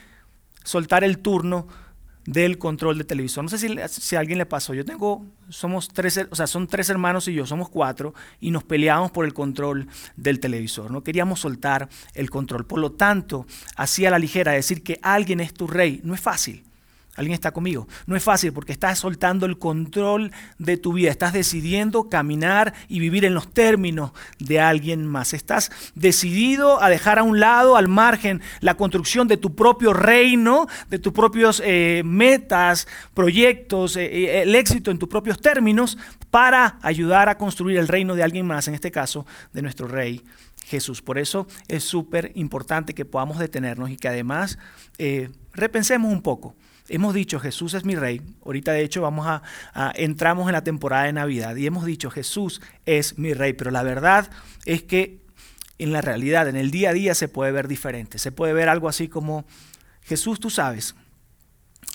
soltar 0.65 1.05
el 1.05 1.19
turno 1.19 1.67
del 2.27 2.59
control 2.59 2.99
de 2.99 3.05
televisor. 3.05 3.45
No 3.45 3.51
sé 3.51 3.59
si, 3.59 4.17
a 4.17 4.21
alguien 4.21 4.39
le 4.39 4.47
pasó. 4.47 4.75
Yo 4.75 4.85
tengo, 4.85 5.25
somos 5.49 5.89
tres, 5.89 6.27
o 6.31 6.35
sea, 6.35 6.47
son 6.47 6.67
tres 6.67 6.91
hermanos 6.91 7.29
y 7.29 7.35
yo, 7.35 7.47
somos 7.47 7.69
cuatro, 7.69 8.15
y 8.41 8.51
nos 8.51 8.65
peleábamos 8.65 9.11
por 9.11 9.25
el 9.25 9.35
control 9.35 9.89
del 10.17 10.41
televisor. 10.41 10.91
No 10.91 11.03
queríamos 11.03 11.41
soltar 11.41 11.89
el 12.15 12.31
control. 12.31 12.67
Por 12.67 12.79
lo 12.79 12.93
tanto, 12.93 13.47
hacía 13.77 14.11
la 14.11 14.19
ligera 14.19 14.53
decir 14.53 14.83
que 14.83 14.99
alguien 15.03 15.41
es 15.41 15.53
tu 15.55 15.67
rey. 15.67 16.01
No 16.05 16.15
es 16.15 16.21
fácil. 16.21 16.65
¿Alguien 17.23 17.35
está 17.35 17.53
conmigo? 17.53 17.87
No 18.07 18.17
es 18.17 18.25
fácil 18.25 18.53
porque 18.53 18.73
estás 18.73 18.99
soltando 18.99 19.47
el 19.47 19.57
control 19.57 20.33
de 20.59 20.77
tu 20.77 20.93
vida, 20.93 21.09
estás 21.09 21.33
decidiendo 21.33 22.09
caminar 22.09 22.75
y 22.89 22.99
vivir 22.99 23.25
en 23.25 23.33
los 23.33 23.55
términos 23.55 24.11
de 24.41 24.59
alguien 24.59 25.07
más. 25.07 25.33
Estás 25.33 25.71
decidido 25.95 26.83
a 26.83 26.91
dejar 26.91 27.21
a 27.21 27.23
un 27.23 27.39
lado, 27.39 27.77
al 27.77 27.87
margen, 27.87 28.43
la 28.61 28.75
construcción 28.75 29.29
de 29.29 29.37
tu 29.37 29.55
propio 29.55 29.93
reino, 29.93 30.67
de 30.91 30.99
tus 30.99 31.13
propios 31.13 31.63
eh, 31.65 32.03
metas, 32.05 32.89
proyectos, 33.15 33.97
eh, 33.97 34.07
eh, 34.07 34.43
el 34.43 34.57
éxito 34.57 34.91
en 34.91 34.99
tus 34.99 35.09
propios 35.09 35.41
términos, 35.41 35.99
para 36.33 36.81
ayudar 36.83 37.29
a 37.29 37.39
construir 37.39 37.79
el 37.79 37.87
reino 37.87 38.17
de 38.17 38.25
alguien 38.25 38.49
más, 38.49 38.67
en 38.67 38.75
este 38.75 38.91
caso 38.91 39.27
de 39.53 39.63
nuestro 39.63 39.87
rey 39.87 40.25
Jesús. 40.67 41.03
Por 41.03 41.19
eso 41.19 41.47
es 41.69 41.85
súper 41.85 42.33
importante 42.35 42.95
que 42.95 43.05
podamos 43.05 43.39
detenernos 43.39 43.91
y 43.91 43.97
que 43.97 44.09
además 44.09 44.59
repensemos 45.55 46.13
un 46.13 46.23
poco 46.23 46.55
hemos 46.89 47.15
dicho 47.15 47.41
Jesús 47.41 47.75
es 47.75 47.85
mi 47.85 47.97
rey. 47.97 48.23
Ahorita 48.45 48.73
de 48.73 48.83
hecho 48.83 49.03
vamos 49.03 49.27
a, 49.27 49.43
entramos 49.95 50.49
en 50.49 50.53
la 50.53 50.65
temporada 50.65 51.05
de 51.05 51.13
Navidad 51.13 51.57
y 51.57 51.67
hemos 51.67 51.85
dicho 51.85 52.11
Jesús 52.11 52.61
es 52.87 53.19
mi 53.19 53.35
rey, 53.35 53.53
pero 53.53 53.71
la 53.71 53.83
verdad 53.83 54.31
es 54.65 54.83
que 54.83 55.23
en 55.79 55.93
la 55.93 56.01
realidad, 56.01 56.49
en 56.49 56.57
el 56.57 56.71
día 56.71 56.91
a 56.91 56.93
día 56.93 57.15
se 57.15 57.29
puede 57.29 57.53
ver 57.53 57.67
diferente. 57.67 58.19
Se 58.19 58.33
puede 58.33 58.53
ver 58.53 58.69
algo 58.69 58.89
así 58.89 59.09
como 59.09 59.45
Jesús, 60.03 60.39
tú 60.39 60.51
sabes, 60.51 60.95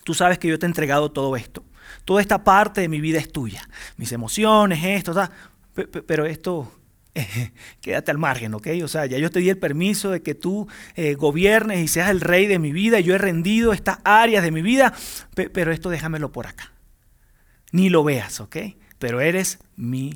tú 0.03 0.13
sabes 0.13 0.39
que 0.39 0.47
yo 0.47 0.59
te 0.59 0.65
he 0.65 0.69
entregado 0.69 1.11
todo 1.11 1.35
esto. 1.35 1.63
Toda 2.03 2.21
esta 2.21 2.43
parte 2.43 2.81
de 2.81 2.89
mi 2.89 2.99
vida 2.99 3.19
es 3.19 3.31
tuya. 3.31 3.67
Mis 3.95 4.11
emociones, 4.11 4.83
esto, 4.83 5.13
pero 6.05 6.25
esto 6.25 6.71
quédate 7.81 8.11
al 8.11 8.17
margen, 8.17 8.53
¿ok? 8.53 8.67
O 8.83 8.87
sea, 8.87 9.05
ya 9.05 9.17
yo 9.17 9.29
te 9.29 9.39
di 9.39 9.49
el 9.49 9.57
permiso 9.57 10.11
de 10.11 10.21
que 10.21 10.35
tú 10.35 10.67
eh, 10.95 11.15
gobiernes 11.15 11.79
y 11.79 11.87
seas 11.87 12.09
el 12.09 12.21
rey 12.21 12.47
de 12.47 12.59
mi 12.59 12.71
vida. 12.71 12.99
Yo 12.99 13.15
he 13.15 13.17
rendido 13.17 13.73
estas 13.73 13.99
áreas 14.03 14.43
de 14.43 14.51
mi 14.51 14.61
vida, 14.61 14.93
pero 15.53 15.71
esto 15.71 15.89
déjamelo 15.89 16.31
por 16.31 16.47
acá. 16.47 16.71
Ni 17.71 17.89
lo 17.89 18.03
veas, 18.03 18.39
¿ok? 18.39 18.57
Pero 18.99 19.21
eres 19.21 19.59
mi 19.75 20.15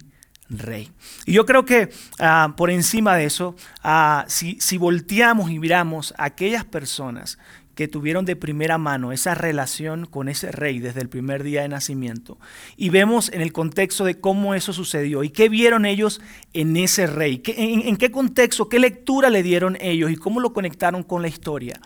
rey. 0.50 0.92
Y 1.26 1.34
yo 1.34 1.46
creo 1.46 1.66
que 1.66 1.90
ah, 2.20 2.54
por 2.58 2.70
encima 2.70 3.16
de 3.16 3.26
eso, 3.26 3.56
ah, 3.84 4.26
si, 4.28 4.60
si 4.60 4.78
volteamos 4.78 5.50
y 5.50 5.60
miramos 5.60 6.14
a 6.18 6.26
aquellas 6.26 6.66
personas 6.66 7.38
que 7.82 7.88
tuvieron 7.88 8.26
de 8.26 8.36
primera 8.36 8.78
mano 8.78 9.12
esa 9.12 9.34
relación 9.34 10.06
con 10.06 10.30
ese 10.30 10.52
rey 10.52 10.78
desde 10.78 11.02
el 11.02 11.10
primer 11.10 11.42
día 11.42 11.64
de 11.64 11.68
nacimiento. 11.68 12.38
Y 12.78 12.92
vemos 12.92 13.30
en 13.34 13.42
el 13.42 13.52
contexto 13.52 14.06
de 14.06 14.20
cómo 14.20 14.54
eso 14.54 14.72
sucedió 14.72 15.24
y 15.24 15.32
qué 15.32 15.50
vieron 15.50 15.88
ellos 15.88 16.22
en 16.54 16.78
ese 16.78 17.08
rey, 17.08 17.42
en, 17.44 17.98
qué 17.98 18.12
contexto, 18.12 18.70
qué 18.70 18.78
lectura 18.78 19.32
le 19.32 19.42
dieron 19.42 19.80
ellos 19.82 20.12
y 20.12 20.16
cómo 20.16 20.40
lo 20.42 20.54
conectaron 20.54 21.02
con 21.02 21.24
la 21.24 21.28
historia. 21.28 21.82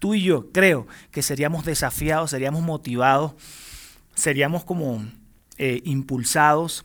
Tú 0.00 0.14
y 0.14 0.22
yo 0.22 0.50
creo 0.50 0.88
que 1.12 1.22
seríamos 1.22 1.64
desafiados, 1.64 2.30
seríamos 2.32 2.62
motivados, 2.62 3.34
seríamos 4.16 4.64
como 4.64 5.06
eh, 5.58 5.80
impulsados 5.84 6.84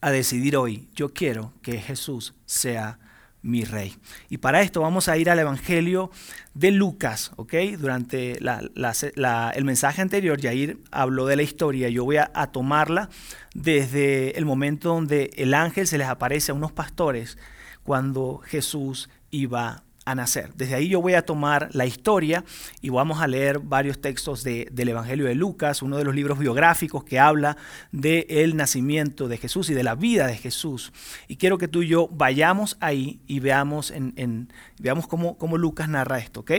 a 0.00 0.10
decidir 0.10 0.56
hoy, 0.56 0.88
yo 0.96 1.14
quiero 1.14 1.52
que 1.62 1.80
Jesús 1.80 2.34
sea 2.44 2.98
mi 3.42 3.64
rey. 3.64 3.96
Y 4.28 4.38
para 4.38 4.62
esto 4.62 4.80
vamos 4.80 5.08
a 5.08 5.16
ir 5.18 5.28
al 5.28 5.38
Evangelio 5.38 6.10
de 6.54 6.70
Lucas, 6.70 7.32
¿ok? 7.36 7.54
Durante 7.78 8.38
el 8.38 9.64
mensaje 9.64 10.00
anterior, 10.00 10.40
Yair 10.40 10.78
habló 10.90 11.26
de 11.26 11.36
la 11.36 11.42
historia, 11.42 11.88
yo 11.88 12.04
voy 12.04 12.16
a, 12.16 12.30
a, 12.34 12.52
tomarla 12.52 13.08
desde 13.54 14.38
el 14.38 14.44
momento 14.44 14.90
donde 14.90 15.30
el 15.36 15.54
ángel 15.54 15.86
se 15.86 15.98
les 15.98 16.08
aparece 16.08 16.52
a 16.52 16.54
unos 16.54 16.72
pastores 16.72 17.36
cuando 17.82 18.40
Jesús 18.44 19.10
iba 19.30 19.82
a 20.04 20.14
nacer. 20.14 20.52
Desde 20.54 20.74
ahí 20.74 20.88
yo 20.88 21.00
voy 21.00 21.14
a 21.14 21.24
tomar 21.24 21.68
la 21.72 21.86
historia 21.86 22.44
y 22.80 22.88
vamos 22.88 23.20
a 23.20 23.28
leer 23.28 23.60
varios 23.60 24.00
textos 24.00 24.42
del 24.42 24.88
Evangelio 24.88 25.26
de 25.26 25.34
Lucas, 25.34 25.82
uno 25.82 25.96
de 25.96 26.04
los 26.04 26.14
libros 26.14 26.38
biográficos 26.38 27.04
que 27.04 27.20
habla 27.20 27.56
del 27.92 28.56
nacimiento 28.56 29.28
de 29.28 29.38
Jesús 29.38 29.70
y 29.70 29.74
de 29.74 29.82
la 29.82 29.94
vida 29.94 30.26
de 30.26 30.36
Jesús. 30.36 30.92
Y 31.28 31.36
quiero 31.36 31.58
que 31.58 31.68
tú 31.68 31.82
y 31.82 31.88
yo 31.88 32.08
vayamos 32.10 32.76
ahí 32.80 33.20
y 33.26 33.40
veamos, 33.40 33.90
en, 33.90 34.52
veamos 34.78 35.06
cómo, 35.06 35.38
cómo 35.38 35.56
Lucas 35.56 35.88
narra 35.88 36.18
esto, 36.18 36.40
¿ok? 36.40 36.52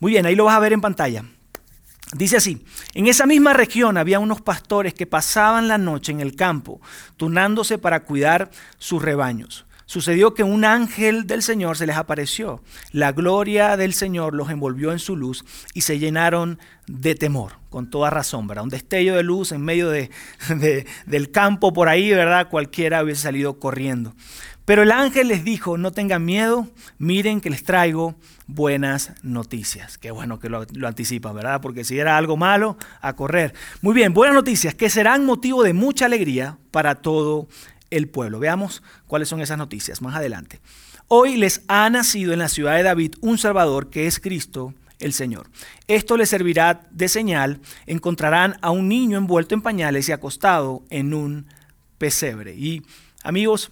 Muy 0.00 0.12
bien, 0.12 0.26
ahí 0.26 0.34
lo 0.34 0.44
vas 0.44 0.56
a 0.56 0.60
ver 0.60 0.72
en 0.72 0.80
pantalla. 0.80 1.24
Dice 2.12 2.36
así, 2.36 2.64
en 2.92 3.06
esa 3.06 3.26
misma 3.26 3.54
región 3.54 3.96
había 3.96 4.18
unos 4.18 4.40
pastores 4.40 4.94
que 4.94 5.06
pasaban 5.06 5.68
la 5.68 5.78
noche 5.78 6.12
en 6.12 6.20
el 6.20 6.36
campo, 6.36 6.80
turnándose 7.16 7.78
para 7.78 8.04
cuidar 8.04 8.50
sus 8.78 9.02
rebaños. 9.02 9.64
Sucedió 9.86 10.32
que 10.32 10.42
un 10.42 10.64
ángel 10.64 11.26
del 11.26 11.42
Señor 11.42 11.76
se 11.76 11.86
les 11.86 11.96
apareció. 11.96 12.62
La 12.90 13.12
gloria 13.12 13.76
del 13.76 13.92
Señor 13.92 14.34
los 14.34 14.50
envolvió 14.50 14.92
en 14.92 14.98
su 14.98 15.16
luz 15.16 15.44
y 15.74 15.82
se 15.82 15.98
llenaron 15.98 16.58
de 16.86 17.14
temor, 17.14 17.52
con 17.68 17.90
toda 17.90 18.10
razón, 18.10 18.46
¿verdad? 18.46 18.64
Un 18.64 18.70
destello 18.70 19.14
de 19.14 19.22
luz 19.22 19.52
en 19.52 19.62
medio 19.62 19.90
de, 19.90 20.10
del 21.06 21.30
campo 21.30 21.72
por 21.72 21.88
ahí, 21.88 22.10
¿verdad? 22.10 22.48
Cualquiera 22.48 23.02
hubiese 23.02 23.22
salido 23.22 23.58
corriendo. 23.58 24.14
Pero 24.64 24.82
el 24.82 24.92
ángel 24.92 25.28
les 25.28 25.44
dijo, 25.44 25.76
no 25.76 25.92
tengan 25.92 26.24
miedo, 26.24 26.66
miren 26.96 27.42
que 27.42 27.50
les 27.50 27.64
traigo 27.64 28.14
buenas 28.46 29.12
noticias. 29.22 29.98
Qué 29.98 30.10
bueno 30.10 30.38
que 30.38 30.48
lo, 30.48 30.64
lo 30.72 30.88
anticipan, 30.88 31.34
¿verdad? 31.34 31.60
Porque 31.60 31.84
si 31.84 31.98
era 31.98 32.16
algo 32.16 32.38
malo, 32.38 32.78
a 33.02 33.14
correr. 33.14 33.52
Muy 33.82 33.92
bien, 33.92 34.14
buenas 34.14 34.34
noticias 34.34 34.74
que 34.74 34.88
serán 34.88 35.26
motivo 35.26 35.62
de 35.62 35.74
mucha 35.74 36.06
alegría 36.06 36.56
para 36.70 36.94
todo 36.94 37.46
el 37.96 38.08
pueblo. 38.08 38.38
Veamos 38.38 38.82
cuáles 39.06 39.28
son 39.28 39.40
esas 39.40 39.58
noticias 39.58 40.02
más 40.02 40.14
adelante. 40.14 40.60
Hoy 41.08 41.36
les 41.36 41.62
ha 41.68 41.88
nacido 41.90 42.32
en 42.32 42.38
la 42.38 42.48
ciudad 42.48 42.76
de 42.76 42.82
David 42.82 43.14
un 43.20 43.38
Salvador 43.38 43.90
que 43.90 44.06
es 44.06 44.18
Cristo 44.18 44.74
el 45.00 45.12
Señor. 45.12 45.50
Esto 45.86 46.16
les 46.16 46.28
servirá 46.28 46.88
de 46.90 47.08
señal. 47.08 47.60
Encontrarán 47.86 48.56
a 48.62 48.70
un 48.70 48.88
niño 48.88 49.18
envuelto 49.18 49.54
en 49.54 49.62
pañales 49.62 50.08
y 50.08 50.12
acostado 50.12 50.82
en 50.90 51.14
un 51.14 51.46
pesebre. 51.98 52.54
Y 52.54 52.82
amigos, 53.22 53.70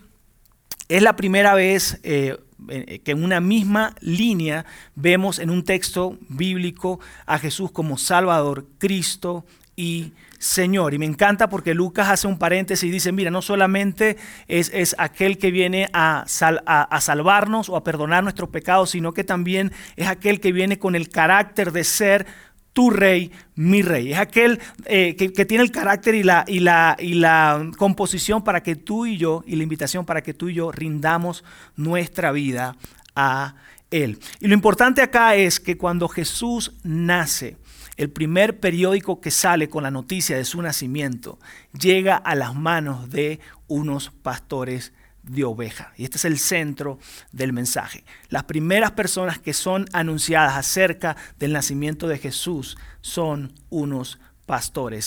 es 0.88 1.02
la 1.02 1.16
primera 1.16 1.54
vez 1.54 1.98
eh, 2.02 2.36
que 2.68 3.12
en 3.12 3.24
una 3.24 3.40
misma 3.40 3.94
línea 4.00 4.66
vemos 4.94 5.38
en 5.38 5.50
un 5.50 5.64
texto 5.64 6.18
bíblico 6.28 7.00
a 7.26 7.38
Jesús 7.38 7.70
como 7.72 7.98
Salvador, 7.98 8.66
Cristo 8.78 9.44
y 9.74 10.12
Señor. 10.42 10.92
Y 10.92 10.98
me 10.98 11.06
encanta 11.06 11.48
porque 11.48 11.72
Lucas 11.72 12.08
hace 12.08 12.26
un 12.26 12.36
paréntesis 12.36 12.88
y 12.88 12.90
dice, 12.90 13.12
mira, 13.12 13.30
no 13.30 13.42
solamente 13.42 14.16
es, 14.48 14.96
aquel 14.98 15.38
que 15.38 15.52
viene 15.52 15.88
a, 15.92 16.26
a, 16.66 17.00
salvarnos 17.00 17.68
o 17.68 17.76
a 17.76 17.84
perdonar 17.84 18.24
nuestros 18.24 18.50
pecados, 18.50 18.90
sino 18.90 19.14
que 19.14 19.22
también 19.22 19.70
es 19.94 20.08
aquel 20.08 20.40
que 20.40 20.50
viene 20.50 20.80
con 20.80 20.96
el 20.96 21.10
carácter 21.10 21.70
de 21.70 21.84
ser 21.84 22.26
tu 22.72 22.90
rey, 22.90 23.30
mi 23.54 23.82
rey. 23.82 24.14
Es 24.14 24.18
aquel 24.18 24.58
eh, 24.86 25.14
que, 25.14 25.32
que, 25.32 25.44
tiene 25.44 25.62
el 25.62 25.70
carácter 25.70 26.16
y 26.16 26.24
la, 26.24 26.44
y, 26.48 26.58
la, 26.58 26.96
y 26.98 27.14
la 27.14 27.70
composición 27.78 28.42
para 28.42 28.64
que 28.64 28.74
tú 28.74 29.06
y 29.06 29.18
yo, 29.18 29.44
y 29.46 29.54
la 29.54 29.62
invitación 29.62 30.04
para 30.04 30.22
que 30.22 30.34
tú 30.34 30.48
y 30.48 30.54
yo 30.54 30.72
rindamos 30.72 31.44
nuestra 31.76 32.32
vida 32.32 32.74
a 33.14 33.54
Él. 33.92 34.18
Y 34.40 34.48
lo 34.48 34.54
importante 34.54 35.02
acá 35.02 35.36
es 35.36 35.60
que 35.60 35.78
cuando 35.78 36.08
Jesús 36.08 36.72
nace, 36.82 37.58
el 37.96 38.10
primer 38.10 38.60
periódico 38.60 39.20
que 39.20 39.30
sale 39.30 39.68
con 39.68 39.82
la 39.82 39.90
noticia 39.90 40.36
de 40.36 40.44
su 40.44 40.62
nacimiento 40.62 41.38
llega 41.78 42.16
a 42.16 42.34
las 42.34 42.54
manos 42.54 43.10
de 43.10 43.40
unos 43.68 44.10
pastores 44.10 44.92
de 45.22 45.44
oveja. 45.44 45.92
Y 45.96 46.04
este 46.04 46.16
es 46.16 46.24
el 46.24 46.38
centro 46.38 46.98
del 47.30 47.52
mensaje. 47.52 48.04
Las 48.28 48.44
primeras 48.44 48.92
personas 48.92 49.38
que 49.38 49.52
son 49.52 49.86
anunciadas 49.92 50.56
acerca 50.56 51.16
del 51.38 51.52
nacimiento 51.52 52.08
de 52.08 52.18
Jesús 52.18 52.76
son 53.00 53.52
unos 53.70 54.14
pastores. 54.14 54.31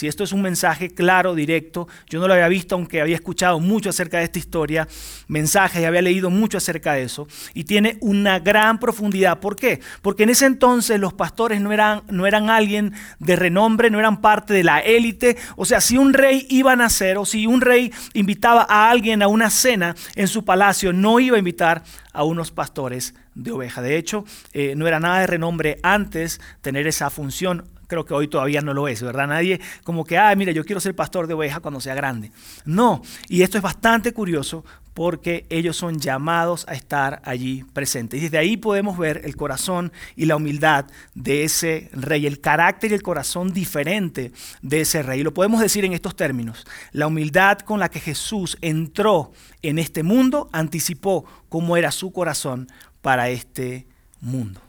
Y 0.02 0.08
esto 0.08 0.24
es 0.24 0.32
un 0.32 0.42
mensaje 0.42 0.90
claro, 0.90 1.36
directo. 1.36 1.88
Yo 2.10 2.20
no 2.20 2.28
lo 2.28 2.34
había 2.34 2.48
visto, 2.48 2.74
aunque 2.74 3.00
había 3.00 3.16
escuchado 3.16 3.60
mucho 3.60 3.92
acerca 3.92 4.18
de 4.18 4.24
esta 4.24 4.40
historia, 4.40 4.88
mensajes 5.28 5.82
y 5.82 5.86
había 5.86 6.02
leído 6.02 6.32
mucho 6.32 6.58
acerca 6.58 6.94
de 6.94 7.04
eso. 7.04 7.28
Y 7.54 7.66
tiene 7.66 7.98
una 8.02 8.40
gran 8.40 8.80
profundidad. 8.80 9.40
¿Por 9.40 9.56
qué? 9.56 9.82
Porque 10.02 10.24
en 10.24 10.32
ese 10.32 10.48
entonces 10.48 11.00
los 11.00 11.14
pastores 11.14 11.62
no 11.62 11.72
eran, 11.72 12.02
no 12.10 12.26
eran 12.26 12.50
alguien 12.50 12.94
de 13.20 13.36
renombre, 13.36 13.92
no 13.92 14.00
eran 14.00 14.20
parte 14.20 14.54
de 14.56 14.64
la 14.64 14.80
élite. 14.80 15.38
O 15.58 15.66
sea, 15.66 15.80
si 15.80 15.98
un 15.98 16.14
rey 16.14 16.48
iba 16.50 16.72
a 16.72 16.76
nacer 16.76 17.20
o 17.20 17.26
si 17.26 17.46
un 17.46 17.62
rey 17.62 17.94
invitaba 18.14 18.66
a 18.68 18.90
alguien 18.90 19.22
a 19.22 19.28
una 19.28 19.52
cena 19.52 19.96
en 20.16 20.28
su 20.28 20.44
palacio, 20.44 20.92
no 20.92 21.20
iba 21.20 21.36
a 21.36 21.40
invitar 21.40 21.84
a 22.14 22.24
unos 22.24 22.50
pastores 22.50 23.14
de 23.36 23.52
oveja. 23.52 23.82
De 23.82 23.98
hecho, 23.98 24.26
eh, 24.54 24.74
no 24.76 24.88
era 24.88 25.00
nada 25.00 25.20
de 25.20 25.28
renombre 25.28 25.78
antes 25.84 26.42
tener 26.62 26.88
esa 26.88 27.10
función 27.10 27.66
creo 27.88 28.06
que 28.06 28.14
hoy 28.14 28.28
todavía 28.28 28.62
no 28.62 28.74
lo 28.74 28.88
es, 28.88 29.02
¿verdad? 29.02 29.28
Nadie 29.28 29.60
como 29.84 30.04
que, 30.06 30.18
ah, 30.18 30.34
mira, 30.36 30.52
yo 30.52 30.66
quiero 30.66 30.80
ser 30.80 30.96
pastor 30.96 31.28
de 31.28 31.34
oveja 31.34 31.60
cuando 31.60 31.80
sea 31.80 31.96
grande. 31.96 32.32
No, 32.66 33.02
y 33.28 33.42
esto 33.42 33.58
es 33.58 33.64
bastante 33.64 34.14
curioso 34.14 34.64
porque 34.96 35.46
ellos 35.50 35.76
son 35.76 36.00
llamados 36.00 36.66
a 36.70 36.74
estar 36.74 37.22
allí 37.26 37.66
presentes. 37.74 38.18
Y 38.18 38.24
desde 38.24 38.38
ahí 38.38 38.56
podemos 38.56 38.98
ver 38.98 39.22
el 39.26 39.36
corazón 39.36 39.92
y 40.16 40.26
la 40.26 40.38
humildad 40.38 40.86
de 41.14 41.44
ese 41.44 41.90
rey, 41.92 42.26
el 42.26 42.40
carácter 42.40 42.92
y 42.92 42.94
el 42.94 43.04
corazón 43.04 43.52
diferente 43.52 44.32
de 44.62 44.82
ese 44.82 45.04
rey. 45.04 45.20
Y 45.20 45.24
lo 45.24 45.34
podemos 45.34 45.60
decir 45.60 45.84
en 45.84 45.92
estos 45.92 46.16
términos. 46.16 46.66
La 46.94 47.08
humildad 47.08 47.60
con 47.60 47.82
la 47.82 47.90
que 47.90 48.00
Jesús 48.00 48.58
entró 48.62 49.34
en 49.62 49.80
este 49.80 50.02
mundo 50.02 50.50
anticipó 50.54 51.26
cómo 51.50 51.76
era 51.76 51.92
su 51.92 52.14
corazón 52.14 52.70
para 53.02 53.28
este 53.28 53.88
mundo. 54.22 54.62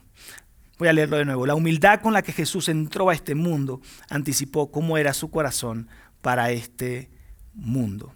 Voy 0.77 0.87
a 0.87 0.93
leerlo 0.93 1.17
de 1.17 1.25
nuevo. 1.25 1.45
La 1.45 1.55
humildad 1.55 2.01
con 2.01 2.13
la 2.13 2.21
que 2.21 2.31
Jesús 2.31 2.69
entró 2.69 3.09
a 3.09 3.13
este 3.13 3.35
mundo 3.35 3.81
anticipó 4.09 4.71
cómo 4.71 4.97
era 4.97 5.13
su 5.13 5.29
corazón 5.31 5.87
para 6.21 6.51
este 6.51 7.09
mundo. 7.53 8.13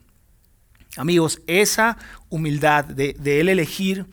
Amigos, 0.98 1.42
esa 1.48 1.98
humildad 2.30 2.86
de, 2.86 3.16
él 3.40 3.50
elegir 3.50 4.06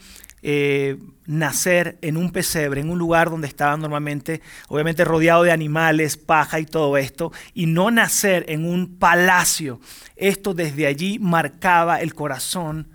eh, 0.43 0.97
nacer 1.27 1.99
en 2.01 2.17
un 2.17 2.31
pesebre, 2.31 2.81
en 2.81 2.89
un 2.89 2.99
lugar 2.99 3.31
donde 3.31 3.49
estaba 3.49 3.77
normalmente, 3.77 4.41
obviamente 4.69 5.05
rodeado 5.05 5.43
de 5.43 5.51
animales, 5.51 6.17
paja 6.17 6.61
y 6.61 6.67
todo 6.67 6.97
esto, 6.97 7.33
y 7.53 7.67
no 7.67 7.91
nacer 7.91 8.45
en 8.49 8.65
un 8.65 8.97
palacio, 8.99 9.81
esto 10.17 10.55
desde 10.55 10.87
allí 10.87 11.19
marcaba 11.19 12.01
el 12.01 12.15
corazón 12.15 12.89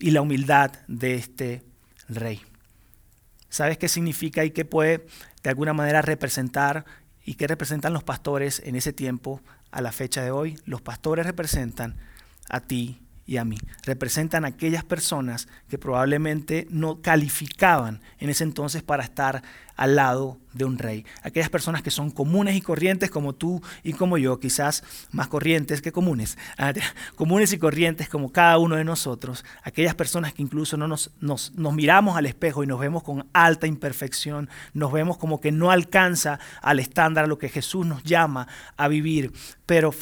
y 0.00 0.10
la 0.10 0.20
humildad 0.20 0.72
de 0.88 1.14
este 1.14 1.62
rey. 2.08 2.47
¿Sabes 3.48 3.78
qué 3.78 3.88
significa 3.88 4.44
y 4.44 4.50
qué 4.50 4.64
puede 4.64 5.06
de 5.42 5.50
alguna 5.50 5.72
manera 5.72 6.02
representar 6.02 6.84
y 7.24 7.34
qué 7.34 7.46
representan 7.46 7.92
los 7.92 8.04
pastores 8.04 8.62
en 8.64 8.76
ese 8.76 8.92
tiempo 8.92 9.40
a 9.70 9.80
la 9.80 9.92
fecha 9.92 10.22
de 10.22 10.30
hoy? 10.30 10.58
Los 10.64 10.82
pastores 10.82 11.26
representan 11.26 11.96
a 12.48 12.60
ti 12.60 13.00
y 13.26 13.36
a 13.36 13.44
mí. 13.44 13.58
Representan 13.84 14.44
a 14.44 14.48
aquellas 14.48 14.84
personas 14.84 15.48
que 15.68 15.78
probablemente 15.78 16.66
no 16.70 17.02
calificaban 17.02 18.00
en 18.18 18.30
ese 18.30 18.44
entonces 18.44 18.82
para 18.82 19.04
estar 19.04 19.42
al 19.78 19.94
lado 19.94 20.38
de 20.52 20.64
un 20.64 20.76
rey. 20.76 21.06
Aquellas 21.22 21.48
personas 21.48 21.82
que 21.82 21.92
son 21.92 22.10
comunes 22.10 22.56
y 22.56 22.60
corrientes 22.60 23.10
como 23.10 23.34
tú 23.34 23.62
y 23.84 23.92
como 23.92 24.18
yo, 24.18 24.40
quizás 24.40 24.82
más 25.12 25.28
corrientes 25.28 25.80
que 25.80 25.92
comunes, 25.92 26.36
ah, 26.58 26.74
comunes 27.14 27.52
y 27.52 27.58
corrientes 27.58 28.08
como 28.08 28.32
cada 28.32 28.58
uno 28.58 28.74
de 28.74 28.84
nosotros, 28.84 29.44
aquellas 29.62 29.94
personas 29.94 30.34
que 30.34 30.42
incluso 30.42 30.76
no 30.76 30.88
nos, 30.88 31.12
nos, 31.20 31.52
miramos 31.54 32.16
al 32.16 32.26
espejo 32.26 32.64
y 32.64 32.66
nos 32.66 32.80
vemos 32.80 33.04
con 33.04 33.28
alta 33.32 33.68
imperfección, 33.68 34.50
nos 34.74 34.92
vemos 34.92 35.16
como 35.16 35.40
que 35.40 35.52
no 35.52 35.70
alcanza 35.70 36.40
al 36.60 36.80
estándar 36.80 37.24
a 37.24 37.28
lo 37.28 37.38
que 37.38 37.48
Jesús 37.48 37.86
nos 37.86 38.02
llama 38.02 38.48
a 38.76 38.88
vivir, 38.88 39.32
pero, 39.64 39.94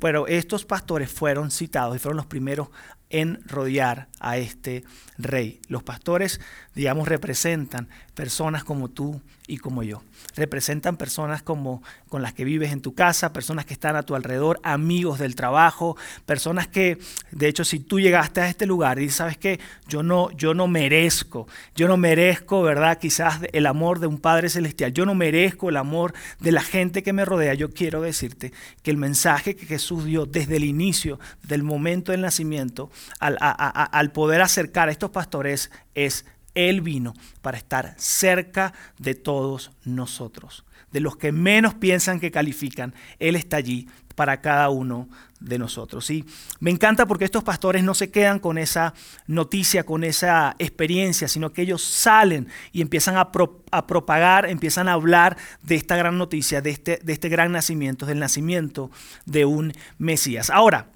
pero 0.00 0.26
estos 0.26 0.64
pastores 0.64 1.08
fueron 1.08 1.52
citados 1.52 1.94
y 1.94 2.00
fueron 2.00 2.16
los 2.16 2.26
primeros 2.26 2.68
en 3.10 3.40
rodear 3.46 4.08
a 4.20 4.36
este 4.36 4.84
rey. 5.18 5.60
Los 5.68 5.82
pastores, 5.82 6.40
digamos, 6.74 7.08
representan 7.08 7.88
personas 8.14 8.64
como 8.64 8.88
tú 8.88 9.20
y 9.46 9.56
como 9.56 9.82
yo. 9.82 10.02
Representan 10.36 10.96
personas 10.96 11.42
como 11.42 11.82
con 12.08 12.22
las 12.22 12.34
que 12.34 12.44
vives 12.44 12.70
en 12.70 12.82
tu 12.82 12.94
casa, 12.94 13.32
personas 13.32 13.64
que 13.64 13.72
están 13.72 13.96
a 13.96 14.02
tu 14.02 14.14
alrededor, 14.14 14.60
amigos 14.62 15.18
del 15.18 15.34
trabajo, 15.34 15.96
personas 16.24 16.68
que, 16.68 16.98
de 17.32 17.48
hecho, 17.48 17.64
si 17.64 17.80
tú 17.80 17.98
llegaste 17.98 18.40
a 18.40 18.48
este 18.48 18.66
lugar 18.66 19.00
y 19.00 19.10
sabes 19.10 19.38
que 19.38 19.58
yo 19.88 20.02
no, 20.02 20.30
yo 20.32 20.54
no 20.54 20.68
merezco, 20.68 21.48
yo 21.74 21.88
no 21.88 21.96
merezco, 21.96 22.62
¿verdad? 22.62 22.98
Quizás 22.98 23.40
el 23.52 23.66
amor 23.66 23.98
de 23.98 24.06
un 24.06 24.18
Padre 24.18 24.50
Celestial, 24.50 24.92
yo 24.92 25.04
no 25.04 25.14
merezco 25.14 25.68
el 25.68 25.76
amor 25.76 26.14
de 26.38 26.52
la 26.52 26.62
gente 26.62 27.02
que 27.02 27.12
me 27.12 27.24
rodea. 27.24 27.54
Yo 27.54 27.70
quiero 27.70 28.02
decirte 28.02 28.52
que 28.82 28.90
el 28.90 28.98
mensaje 28.98 29.56
que 29.56 29.66
Jesús 29.66 30.04
dio 30.04 30.26
desde 30.26 30.56
el 30.56 30.64
inicio, 30.64 31.18
del 31.42 31.62
momento 31.62 32.12
del 32.12 32.20
nacimiento, 32.20 32.90
al, 33.18 33.36
al 33.40 34.09
poder 34.12 34.42
acercar 34.42 34.88
a 34.88 34.92
estos 34.92 35.10
pastores 35.10 35.70
es 35.94 36.24
él 36.54 36.80
vino 36.80 37.14
para 37.42 37.58
estar 37.58 37.94
cerca 37.96 38.72
de 38.98 39.14
todos 39.14 39.70
nosotros. 39.84 40.64
De 40.92 41.00
los 41.00 41.16
que 41.16 41.30
menos 41.30 41.74
piensan 41.74 42.18
que 42.18 42.32
califican, 42.32 42.94
Él 43.20 43.36
está 43.36 43.58
allí 43.58 43.88
para 44.16 44.40
cada 44.40 44.68
uno 44.70 45.08
de 45.38 45.58
nosotros. 45.58 46.10
Y 46.10 46.26
me 46.58 46.70
encanta 46.70 47.06
porque 47.06 47.24
estos 47.24 47.44
pastores 47.44 47.84
no 47.84 47.94
se 47.94 48.10
quedan 48.10 48.40
con 48.40 48.58
esa 48.58 48.92
noticia, 49.26 49.84
con 49.84 50.02
esa 50.02 50.56
experiencia, 50.58 51.28
sino 51.28 51.52
que 51.52 51.62
ellos 51.62 51.82
salen 51.82 52.48
y 52.72 52.82
empiezan 52.82 53.16
a, 53.16 53.30
propagar, 53.30 54.50
empiezan 54.50 54.88
a 54.88 54.94
hablar 54.94 55.36
de 55.62 55.76
esta 55.76 55.96
gran 55.96 56.18
noticia, 56.18 56.60
de 56.60 56.70
este, 56.70 56.98
de 57.02 57.12
este 57.12 57.28
gran 57.28 57.52
nacimiento, 57.52 58.04
del 58.04 58.18
nacimiento 58.18 58.90
de 59.24 59.44
un 59.44 59.72
Mesías. 59.96 60.50
Ahora, 60.50 60.88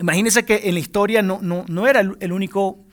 imagínense 0.00 0.44
que 0.44 0.62
en 0.64 0.74
la 0.74 0.80
historia 0.80 1.22
no, 1.22 1.38
no, 1.42 1.64
no 1.68 1.86
era 1.86 2.00
el 2.00 2.32
único 2.32 2.87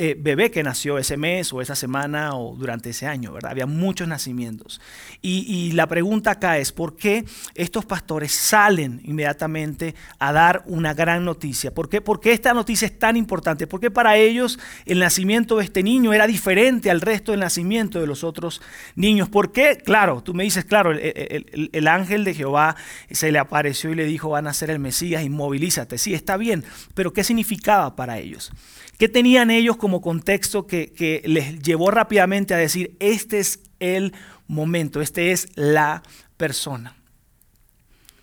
eh, 0.00 0.14
bebé 0.16 0.52
que 0.52 0.62
nació 0.62 0.96
ese 0.96 1.16
mes 1.16 1.52
o 1.52 1.60
esa 1.60 1.74
semana 1.74 2.36
o 2.36 2.54
durante 2.54 2.90
ese 2.90 3.08
año, 3.08 3.32
¿verdad? 3.32 3.50
Había 3.50 3.66
muchos 3.66 4.06
nacimientos. 4.06 4.80
Y, 5.22 5.72
la 5.72 5.88
pregunta 5.88 6.30
acá 6.30 6.56
es, 6.58 6.70
¿por 6.70 6.94
qué 6.94 7.24
estos 7.56 7.84
pastores 7.84 8.30
salen 8.30 9.00
inmediatamente 9.02 9.96
a 10.20 10.32
dar 10.32 10.62
una 10.66 10.94
gran 10.94 11.24
noticia? 11.24 11.74
¿Por 11.74 11.88
qué, 11.88 12.00
¿Por 12.00 12.20
qué 12.20 12.30
esta 12.30 12.54
noticia 12.54 12.86
es 12.86 12.96
tan 12.96 13.16
importante? 13.16 13.66
Porque 13.66 13.90
para 13.90 14.16
ellos 14.16 14.60
el 14.86 15.00
nacimiento 15.00 15.56
de 15.56 15.64
este 15.64 15.82
niño 15.82 16.12
era 16.12 16.28
diferente 16.28 16.92
al 16.92 17.00
resto 17.00 17.32
del 17.32 17.40
nacimiento 17.40 18.00
de 18.00 18.06
los 18.06 18.22
otros 18.22 18.62
niños. 18.94 19.28
¿Por 19.28 19.50
qué? 19.50 19.78
Claro, 19.84 20.22
tú 20.22 20.32
me 20.32 20.44
dices, 20.44 20.64
claro, 20.64 20.92
el, 20.92 21.70
el 21.72 21.88
ángel 21.88 22.22
de 22.22 22.34
Jehová 22.34 22.76
se 23.10 23.32
le 23.32 23.40
apareció 23.40 23.90
y 23.90 23.96
le 23.96 24.04
dijo, 24.04 24.30
va 24.30 24.38
a 24.38 24.42
nacer 24.42 24.70
el 24.70 24.78
Mesías, 24.78 25.24
inmovilízate. 25.24 25.98
Sí, 25.98 26.14
está 26.14 26.36
bien, 26.36 26.64
pero 26.94 27.12
¿qué 27.12 27.24
significaba 27.24 27.96
para 27.96 28.18
ellos? 28.18 28.52
¿Qué 28.98 29.08
tenían 29.08 29.52
ellos 29.52 29.76
como 29.76 30.00
contexto 30.00 30.66
que, 30.66 31.22
les 31.24 31.60
llevó 31.60 31.92
rápidamente 31.92 32.52
a 32.52 32.56
decir, 32.56 32.96
este 32.98 33.38
es 33.38 33.60
el 33.78 34.12
momento, 34.48 35.00
este 35.00 35.30
es 35.30 35.46
la 35.54 36.02
persona? 36.36 36.96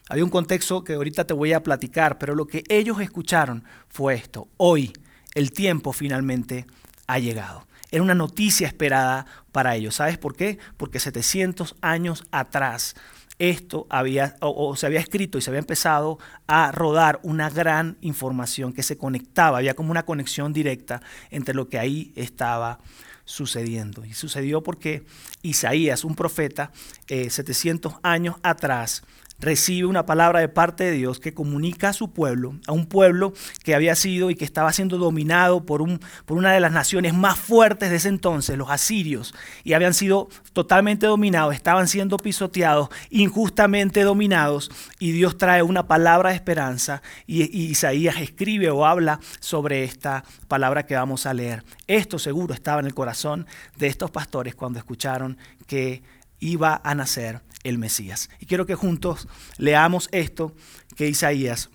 Había 0.10 0.26
un 0.26 0.30
contexto 0.30 0.84
que 0.84 0.96
ahorita 0.96 1.26
te 1.26 1.34
voy 1.34 1.54
a 1.54 1.64
platicar, 1.64 2.18
pero 2.18 2.36
lo 2.36 2.46
que 2.46 2.64
ellos 2.68 3.00
escucharon 3.00 3.64
fue 3.88 4.16
esto. 4.16 4.50
Hoy 4.58 4.92
el 5.34 5.52
tiempo 5.52 5.94
finalmente 5.94 6.66
ha 7.08 7.20
llegado. 7.20 7.66
Era 7.92 8.04
una 8.04 8.16
noticia 8.16 8.68
esperada 8.68 9.26
para 9.52 9.76
ellos. 9.76 9.96
¿Sabes 9.96 10.18
por 10.18 10.36
qué? 10.36 10.60
Porque 10.78 11.00
700 11.00 11.76
años 11.82 12.26
atrás 12.32 12.96
esto 13.38 13.86
había, 13.90 14.36
o, 14.40 14.76
se 14.76 14.86
había 14.86 15.00
escrito 15.00 15.38
y 15.38 15.42
se 15.42 15.50
había 15.50 15.60
empezado 15.60 16.20
a 16.48 16.72
rodar 16.72 17.20
una 17.24 17.50
gran 17.50 17.98
información 18.02 18.72
que 18.72 18.84
se 18.84 18.98
conectaba, 18.98 19.58
había 19.58 19.74
como 19.74 19.92
una 19.92 20.06
conexión 20.06 20.54
directa 20.54 21.02
entre 21.32 21.54
lo 21.54 21.68
que 21.68 21.78
ahí 21.78 22.14
estaba 22.16 22.80
sucediendo. 23.26 24.06
Y 24.06 24.14
sucedió 24.14 24.64
porque 24.64 25.04
Isaías, 25.42 26.06
un 26.06 26.16
profeta, 26.16 26.72
700 27.08 27.92
eh, 27.92 27.96
años 28.04 28.36
atrás, 28.44 29.04
recibe 29.40 29.88
una 29.88 30.06
palabra 30.06 30.40
de 30.40 30.50
parte 30.50 30.86
de 30.86 30.92
Dios 30.92 31.20
que 31.20 31.34
comunica 31.34 31.90
a 31.90 31.94
su 31.94 32.12
pueblo, 32.12 32.56
a 32.68 32.72
un 32.72 32.86
pueblo 32.86 33.34
que 33.64 33.76
había 33.76 33.96
sido 33.96 34.30
y 34.30 34.36
que 34.36 34.46
estaba 34.46 34.72
siendo 34.72 34.98
dominado 34.98 35.66
por, 35.66 35.82
un, 35.82 36.00
por 36.26 36.38
una 36.38 36.54
de 36.54 36.60
las 36.60 36.72
naciones 36.72 37.14
más 37.14 37.38
fuertes 37.38 37.90
de 37.90 37.98
ese 37.98 38.10
entonces, 38.10 38.58
los 38.58 38.70
asirios, 38.70 39.34
y 39.64 39.74
habían 39.74 39.94
sido 39.94 40.30
totalmente 40.54 41.06
dominados, 41.08 41.54
estaban 41.54 41.88
siendo 41.88 42.18
pisoteados, 42.18 42.90
injustamente 43.10 44.04
dominados, 44.04 44.72
y 45.00 45.12
Dios 45.12 45.38
trae 45.38 45.64
una 45.64 45.88
palabra 45.88 46.30
de 46.30 46.36
esperanza 46.36 47.02
y, 47.28 47.44
y 47.44 47.72
Isaías 47.72 48.18
escribe 48.22 48.70
o 48.70 48.86
habla 48.86 49.20
sobre 49.40 49.84
esta 49.84 50.24
palabra 50.48 50.86
que 50.86 50.96
vamos 50.96 51.26
a 51.26 51.34
leer. 51.34 51.64
Esto 51.88 52.20
seguro 52.20 52.54
estaba 52.54 52.80
en 52.80 52.86
el 52.86 52.94
corazón 52.94 53.46
de 53.78 53.88
estos 53.88 54.12
pastores 54.12 54.56
cuando 54.56 54.80
escucharon 54.80 55.38
que 55.68 56.04
iba 56.46 56.82
a 56.84 56.96
nacer 56.96 57.42
el 57.64 57.78
Mesías. 57.78 58.30
Y 58.40 58.46
quiero 58.46 58.66
que 58.66 58.76
juntos 58.76 59.28
leamos 59.58 60.08
esto 60.12 60.54
que 60.96 61.10
Isaías 61.10 61.70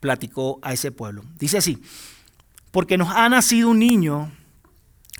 platicó 0.00 0.58
a 0.62 0.72
ese 0.72 0.90
pueblo. 0.90 1.24
Dice 1.38 1.58
así, 1.58 1.82
porque 2.70 2.98
nos 2.98 3.10
ha 3.10 3.28
nacido 3.28 3.70
un 3.70 3.78
niño, 3.78 4.32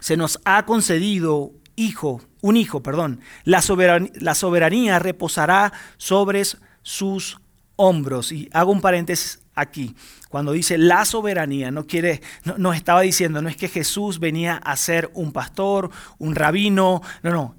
se 0.01 0.17
nos 0.17 0.41
ha 0.45 0.65
concedido 0.65 1.53
hijo, 1.77 2.23
un 2.41 2.57
hijo, 2.57 2.83
perdón, 2.83 3.21
la 3.45 3.61
soberanía, 3.61 4.99
reposará 4.99 5.73
sobre 5.97 6.43
sus 6.83 7.39
hombros. 7.77 8.33
Y 8.33 8.49
hago 8.53 8.73
un 8.73 8.81
paréntesis 8.81 9.41
aquí. 9.55 9.95
Cuando 10.29 10.53
dice 10.53 10.79
la 10.79 11.05
soberanía, 11.05 11.71
no 11.71 11.87
quiere, 11.87 12.23
no, 12.45 12.57
nos 12.59 12.77
estaba 12.77 13.03
diciendo, 13.03 13.43
no 13.43 13.49
es 13.49 13.57
que 13.57 13.69
Jesús 13.69 14.19
venía 14.19 14.57
a 14.57 14.77
ser 14.77 15.11
un 15.15 15.33
pastor, 15.33 15.91
un 16.19 16.35
rabino, 16.35 17.03
no, 17.23 17.31
no, 17.31 17.57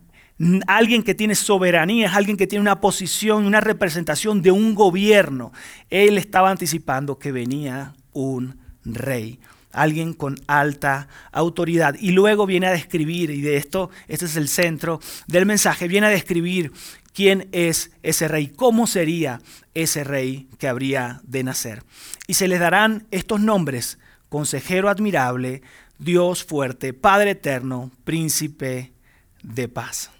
Alguien 0.67 1.01
que 1.01 1.15
tiene 1.15 1.33
soberanía 1.33 2.07
es 2.07 2.13
alguien 2.13 2.37
que 2.37 2.45
tiene 2.45 2.61
una 2.61 2.79
posición, 2.79 3.45
una 3.45 3.59
representación 3.59 4.41
de 4.41 4.51
un 4.51 4.75
gobierno. 4.75 5.51
Él 5.89 6.17
estaba 6.17 6.51
anticipando 6.51 7.17
que 7.17 7.31
venía 7.31 7.95
un 8.13 8.59
rey, 8.85 9.39
alguien 9.71 10.13
con 10.13 10.35
alta 10.45 11.07
autoridad. 11.31 11.95
Y 11.99 12.11
luego 12.11 12.45
viene 12.45 12.67
a 12.67 12.71
describir, 12.71 13.31
y 13.31 13.41
de 13.41 13.57
esto, 13.57 13.89
este 14.07 14.25
es 14.25 14.35
el 14.35 14.47
centro 14.47 14.99
del 15.25 15.47
mensaje, 15.47 15.87
viene 15.87 16.07
a 16.07 16.11
describir 16.11 16.71
quién 17.13 17.49
es 17.51 17.89
ese 18.03 18.27
rey, 18.27 18.47
cómo 18.47 18.85
sería 18.85 19.41
ese 19.73 20.03
rey 20.03 20.47
que 20.59 20.67
habría 20.67 21.19
de 21.23 21.43
nacer. 21.43 21.83
Y 22.27 22.35
se 22.35 22.47
les 22.47 22.59
darán 22.59 23.07
estos 23.09 23.39
nombres, 23.39 23.97
consejero 24.29 24.87
admirable, 24.87 25.63
Dios 25.97 26.43
fuerte, 26.43 26.93
Padre 26.93 27.31
eterno, 27.31 27.89
príncipe 28.03 28.93
de 29.41 29.67
paz. 29.67 30.11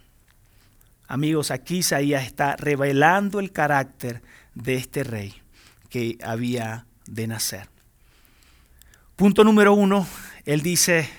Amigos, 1.08 1.52
aquí 1.52 1.78
Isaías 1.78 2.26
está 2.26 2.58
revelando 2.58 3.40
el 3.40 3.54
carácter 3.54 4.22
de 4.56 4.76
este 4.76 5.04
rey 5.04 5.34
que 5.90 6.18
había 6.22 6.86
de 7.06 7.28
nacer. 7.28 7.70
Punto 9.16 9.46
número 9.46 9.74
uno, 9.74 10.06
él 10.46 10.62
dice, 10.62 11.10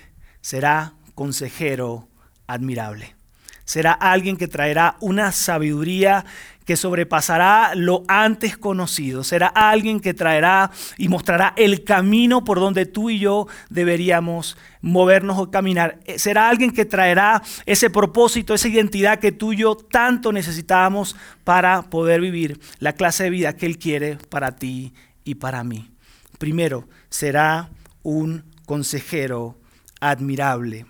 será 0.42 0.92
consejero 1.14 2.08
admirable. 2.46 3.16
Será 3.64 3.92
alguien 3.92 4.36
que 4.36 4.46
traerá 4.46 4.96
una 5.00 5.32
sabiduría 5.32 6.24
que 6.68 6.76
sobrepasará 6.76 7.74
lo 7.74 8.04
antes 8.08 8.58
conocido. 8.58 9.24
Será 9.24 9.46
alguien 9.46 10.00
que 10.00 10.12
traerá 10.12 10.70
y 10.98 11.08
mostrará 11.08 11.54
el 11.56 11.82
camino 11.82 12.44
por 12.44 12.60
donde 12.60 12.84
tú 12.84 13.08
y 13.08 13.18
yo 13.18 13.46
deberíamos 13.70 14.58
movernos 14.82 15.38
o 15.38 15.50
caminar. 15.50 15.98
Eh, 16.04 16.18
será 16.18 16.50
alguien 16.50 16.70
que 16.70 16.84
traerá 16.84 17.42
ese 17.64 17.88
propósito, 17.88 18.52
esa 18.52 18.68
identidad 18.68 19.18
que 19.18 19.32
tú 19.32 19.54
y 19.54 19.56
yo 19.56 19.76
tanto 19.76 20.30
necesitábamos 20.30 21.16
para 21.42 21.80
poder 21.84 22.20
vivir 22.20 22.60
la 22.80 22.92
clase 22.92 23.24
de 23.24 23.30
vida 23.30 23.56
que 23.56 23.64
Él 23.64 23.78
quiere 23.78 24.18
para 24.28 24.54
ti 24.56 24.92
y 25.24 25.36
para 25.36 25.64
mí. 25.64 25.90
Primero, 26.36 26.86
será 27.08 27.70
un 28.02 28.44
consejero 28.66 29.56
admirable. 30.00 30.84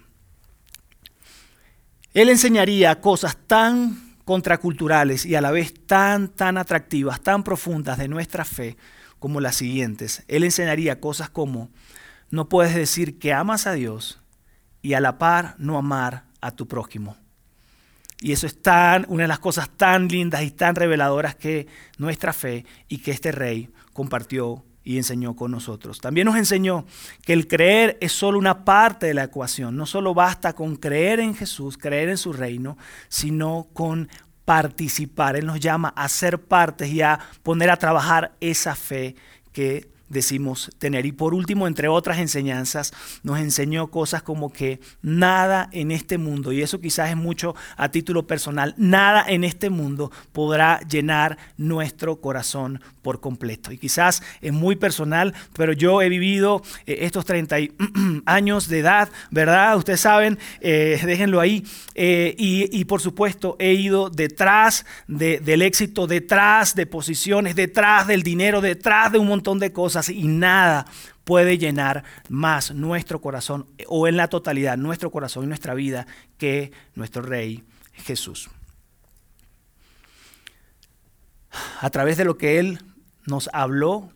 Él 2.14 2.31
enseñaría 2.31 3.01
cosas 3.01 3.37
tan 3.47 4.08
contraculturales 4.29 5.25
y 5.25 5.37
a 5.37 5.41
la 5.41 5.51
vez 5.51 5.73
tan, 5.87 6.29
tan 6.29 6.59
atractivas, 6.59 7.23
tan 7.23 7.43
profundas 7.43 7.97
de 7.97 8.09
nuestra 8.09 8.45
fe 8.45 8.77
como 9.19 9.41
las 9.41 9.57
siguientes. 9.57 10.23
Él 10.29 10.45
enseñaría 10.45 11.01
cosas 11.01 11.31
como, 11.31 11.71
no 12.29 12.47
puedes 12.51 12.75
decir 12.75 13.19
que 13.19 13.33
amas 13.33 13.67
a 13.67 13.73
Dios 13.73 14.21
y 14.83 14.93
a 14.93 15.01
la 15.01 15.17
par 15.17 15.55
no 15.57 15.79
amar 15.79 16.25
a 16.43 16.51
tu 16.51 16.69
prójimo. 16.69 17.17
Y 18.21 18.33
eso 18.33 18.47
es 18.47 18.61
tan, 18.61 19.07
una 19.09 19.23
de 19.23 19.29
las 19.29 19.38
cosas 19.38 19.71
tan 19.71 20.09
lindas 20.09 20.43
y 20.43 20.51
tan 20.51 20.75
reveladoras 20.75 21.35
que 21.35 21.67
nuestra 21.97 22.35
fe 22.35 22.67
y 22.87 22.99
que 22.99 23.12
este 23.12 23.33
rey 23.33 23.71
compartió 23.95 24.62
y 24.88 24.96
enseñó 24.96 25.37
con 25.37 25.51
nosotros. 25.51 26.01
También 26.01 26.24
nos 26.24 26.37
enseñó 26.37 26.87
que 27.20 27.35
el 27.35 27.46
creer 27.46 27.98
es 28.01 28.11
solo 28.12 28.38
una 28.38 28.64
parte 28.64 29.05
de 29.05 29.12
la 29.12 29.24
ecuación. 29.24 29.77
No 29.77 29.85
solo 29.85 30.14
basta 30.14 30.55
con 30.55 30.77
creer 30.77 31.20
en 31.20 31.35
Jesús, 31.35 31.77
creer 31.77 32.09
en 32.09 32.16
su 32.16 32.33
reino, 32.33 32.79
sino 33.11 33.66
con 33.74 34.09
participar. 34.46 35.37
Él 35.37 35.44
nos 35.44 35.61
llama 35.61 35.92
a 35.94 36.09
ser 36.09 36.40
partes 36.40 36.88
y 36.88 37.03
a 37.03 37.20
poner 37.42 37.68
a 37.68 37.77
trabajar 37.77 38.33
esa 38.40 38.74
fe 38.74 39.14
que 39.53 39.90
decimos 40.09 40.71
tener. 40.79 41.07
Y 41.07 41.12
por 41.12 41.35
último, 41.35 41.66
entre 41.66 41.88
otras 41.88 42.18
enseñanzas, 42.18 42.92
nos 43.23 43.38
enseñó 43.38 43.88
cosas 43.88 44.23
como 44.23 44.53
que 44.53 44.81
nada 45.03 45.68
en 45.73 45.90
este 45.90 46.18
mundo, 46.18 46.53
y 46.53 46.62
eso 46.62 46.81
quizás 46.81 47.11
es 47.11 47.16
mucho 47.16 47.55
a 47.77 47.90
título 47.90 48.27
personal, 48.27 48.75
nada 48.77 49.25
en 49.27 49.44
este 49.44 49.71
mundo 49.71 50.11
podrá 50.33 50.81
llenar 50.88 51.38
nuestro 51.57 52.21
corazón 52.21 52.81
por 53.03 53.21
completo. 53.21 53.73
Y 53.73 53.79
quizás 53.79 54.23
es 54.40 54.53
muy 54.53 54.77
personal, 54.77 55.35
pero 55.55 55.73
yo 55.73 56.03
he 56.03 56.09
vivido 56.09 56.62
eh, 56.87 56.99
estos 57.03 57.25
30 57.25 57.57
años 58.27 58.68
de 58.68 58.81
edad, 58.81 59.09
¿verdad? 59.31 59.77
Ustedes 59.77 60.01
saben, 60.01 60.38
eh, 60.61 61.01
déjenlo 61.05 61.40
ahí. 61.40 61.64
Eh, 61.94 62.35
y, 62.38 62.85
por 62.85 63.01
supuesto, 63.01 63.57
he 63.59 63.73
ido 63.73 64.11
detrás 64.11 64.87
del 65.07 65.62
éxito, 65.62 66.07
detrás 66.07 66.75
de 66.75 66.87
posiciones, 66.87 67.57
detrás 67.57 68.07
del 68.07 68.23
dinero, 68.23 68.61
detrás 68.61 69.11
de 69.12 69.18
un 69.18 69.27
montón 69.27 69.59
de 69.59 69.73
cosas 69.73 69.98
y 70.09 70.29
nada 70.29 70.87
puede 71.25 71.59
llenar 71.59 72.05
más 72.29 72.73
nuestro 72.73 73.21
corazón 73.21 73.67
o 73.89 74.07
en 74.07 74.17
la 74.17 74.29
totalidad 74.29 74.77
nuestro 74.79 75.11
corazón 75.11 75.45
y 75.45 75.47
nuestra 75.49 75.75
vida 75.75 76.07
que 76.39 76.73
nuestro 76.95 77.23
Rey 77.23 77.65
Jesús. 77.93 78.49
A 81.81 81.91
través 81.91 82.17
de 82.17 82.25
lo 82.25 82.39
que 82.39 82.59
Él 82.61 82.79
nos 83.27 83.51
habló, 83.53 84.11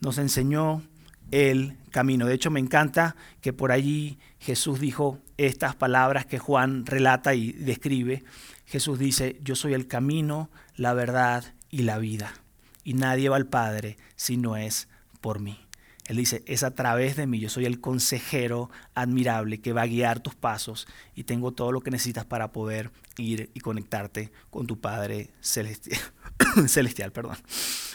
nos 0.00 0.18
enseñó 0.18 0.82
el 1.30 1.78
camino. 1.90 2.26
De 2.26 2.34
hecho, 2.34 2.50
me 2.50 2.60
encanta 2.60 3.16
que 3.40 3.52
por 3.52 3.72
allí 3.72 4.18
Jesús 4.38 4.80
dijo 4.80 5.18
estas 5.38 5.74
palabras 5.74 6.26
que 6.26 6.38
Juan 6.38 6.84
relata 6.84 7.34
y 7.34 7.52
describe. 7.52 8.24
Jesús 8.66 8.98
dice, 8.98 9.38
yo 9.42 9.56
soy 9.56 9.72
el 9.72 9.86
camino, 9.86 10.50
la 10.76 10.92
verdad 10.92 11.54
y 11.70 11.82
la 11.82 11.98
vida 11.98 12.41
y 12.84 12.94
nadie 12.94 13.28
va 13.28 13.36
al 13.36 13.46
Padre 13.46 13.96
si 14.16 14.36
no 14.36 14.56
es 14.56 14.88
por 15.20 15.40
mí. 15.40 15.58
Él 16.06 16.16
dice, 16.16 16.42
es 16.46 16.64
a 16.64 16.74
través 16.74 17.16
de 17.16 17.26
mí, 17.26 17.38
yo 17.38 17.48
soy 17.48 17.64
el 17.64 17.80
consejero 17.80 18.70
admirable 18.94 19.60
que 19.60 19.72
va 19.72 19.82
a 19.82 19.86
guiar 19.86 20.20
tus 20.20 20.34
pasos 20.34 20.88
y 21.14 21.24
tengo 21.24 21.52
todo 21.52 21.70
lo 21.70 21.80
que 21.80 21.92
necesitas 21.92 22.24
para 22.24 22.50
poder 22.52 22.90
ir 23.18 23.50
y 23.54 23.60
conectarte 23.60 24.32
con 24.50 24.66
tu 24.66 24.80
Padre 24.80 25.30
celestial. 25.40 27.12
perdón. 27.12 27.36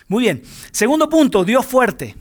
Muy 0.08 0.24
bien, 0.24 0.42
segundo 0.72 1.10
punto, 1.10 1.44
Dios 1.44 1.66
fuerte. 1.66 2.16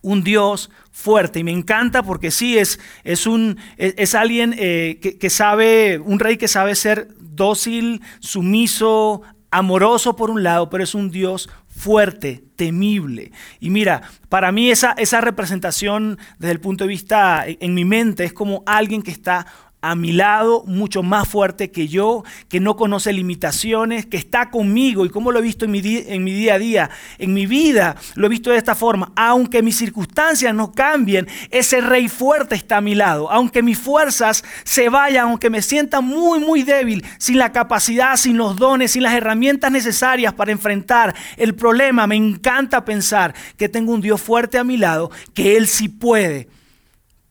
Un 0.00 0.24
Dios 0.24 0.70
fuerte. 0.90 1.40
Y 1.40 1.44
me 1.44 1.52
encanta 1.52 2.02
porque 2.02 2.30
sí, 2.30 2.56
es, 2.58 2.80
es, 3.04 3.26
un, 3.26 3.58
es, 3.76 4.14
alguien 4.14 4.54
eh, 4.58 4.98
que, 5.00 5.18
que 5.18 5.30
sabe, 5.30 5.98
un 5.98 6.18
rey 6.18 6.36
que 6.36 6.48
sabe 6.48 6.74
ser 6.74 7.08
dócil, 7.18 8.02
sumiso, 8.20 9.22
amoroso 9.54 10.16
por 10.16 10.30
un 10.30 10.42
lado, 10.42 10.68
pero 10.68 10.82
es 10.82 10.96
un 10.96 11.10
Dios 11.10 11.48
fuerte, 11.68 12.44
temible. 12.56 13.30
Y 13.60 13.70
mira, 13.70 14.02
para 14.28 14.50
mí 14.50 14.68
esa, 14.70 14.92
esa 14.98 15.20
representación 15.20 16.18
desde 16.38 16.52
el 16.52 16.60
punto 16.60 16.84
de 16.84 16.88
vista 16.88 17.44
en 17.46 17.72
mi 17.72 17.84
mente 17.84 18.24
es 18.24 18.32
como 18.32 18.64
alguien 18.66 19.02
que 19.02 19.12
está 19.12 19.46
a 19.90 19.94
mi 19.94 20.12
lado, 20.12 20.64
mucho 20.66 21.02
más 21.02 21.28
fuerte 21.28 21.70
que 21.70 21.88
yo, 21.88 22.24
que 22.48 22.58
no 22.58 22.74
conoce 22.74 23.12
limitaciones, 23.12 24.06
que 24.06 24.16
está 24.16 24.50
conmigo. 24.50 25.04
¿Y 25.04 25.10
como 25.10 25.30
lo 25.30 25.40
he 25.40 25.42
visto 25.42 25.66
en 25.66 25.72
mi, 25.72 25.82
en 25.84 26.24
mi 26.24 26.32
día 26.32 26.54
a 26.54 26.58
día? 26.58 26.90
En 27.18 27.34
mi 27.34 27.46
vida 27.46 27.96
lo 28.14 28.26
he 28.26 28.30
visto 28.30 28.50
de 28.50 28.56
esta 28.56 28.74
forma. 28.74 29.12
Aunque 29.14 29.62
mis 29.62 29.76
circunstancias 29.76 30.54
no 30.54 30.72
cambien, 30.72 31.28
ese 31.50 31.82
rey 31.82 32.08
fuerte 32.08 32.54
está 32.54 32.78
a 32.78 32.80
mi 32.80 32.94
lado. 32.94 33.30
Aunque 33.30 33.62
mis 33.62 33.78
fuerzas 33.78 34.42
se 34.64 34.88
vayan, 34.88 35.28
aunque 35.28 35.50
me 35.50 35.60
sienta 35.60 36.00
muy, 36.00 36.38
muy 36.38 36.62
débil, 36.62 37.04
sin 37.18 37.38
la 37.38 37.52
capacidad, 37.52 38.16
sin 38.16 38.38
los 38.38 38.56
dones, 38.56 38.92
sin 38.92 39.02
las 39.02 39.12
herramientas 39.12 39.70
necesarias 39.70 40.32
para 40.32 40.52
enfrentar 40.52 41.14
el 41.36 41.54
problema, 41.54 42.06
me 42.06 42.16
encanta 42.16 42.84
pensar 42.84 43.34
que 43.58 43.68
tengo 43.68 43.92
un 43.92 44.00
Dios 44.00 44.20
fuerte 44.20 44.58
a 44.58 44.64
mi 44.64 44.78
lado, 44.78 45.10
que 45.34 45.56
Él 45.56 45.66
sí 45.66 45.88
puede 45.88 46.48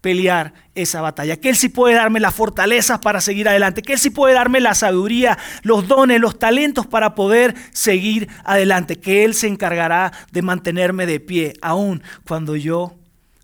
pelear 0.04 0.54
esa 0.76 1.00
batalla, 1.00 1.38
que 1.38 1.48
Él 1.48 1.56
sí 1.56 1.70
puede 1.70 1.96
darme 1.96 2.20
las 2.20 2.36
fortalezas 2.36 3.00
para 3.00 3.22
seguir 3.22 3.48
adelante, 3.48 3.82
que 3.82 3.94
Él 3.94 4.00
sí 4.00 4.10
puede 4.10 4.34
darme 4.34 4.60
la 4.60 4.76
sabiduría, 4.76 5.38
los 5.62 5.88
dones, 5.88 6.20
los 6.20 6.38
talentos 6.38 6.86
para 6.86 7.16
poder 7.16 7.56
seguir 7.72 8.28
adelante, 8.44 9.00
que 9.00 9.24
Él 9.24 9.34
se 9.34 9.48
encargará 9.48 10.12
de 10.34 10.42
mantenerme 10.42 11.06
de 11.06 11.22
pie, 11.22 11.54
aun 11.62 12.04
cuando 12.28 12.58
yo 12.58 12.96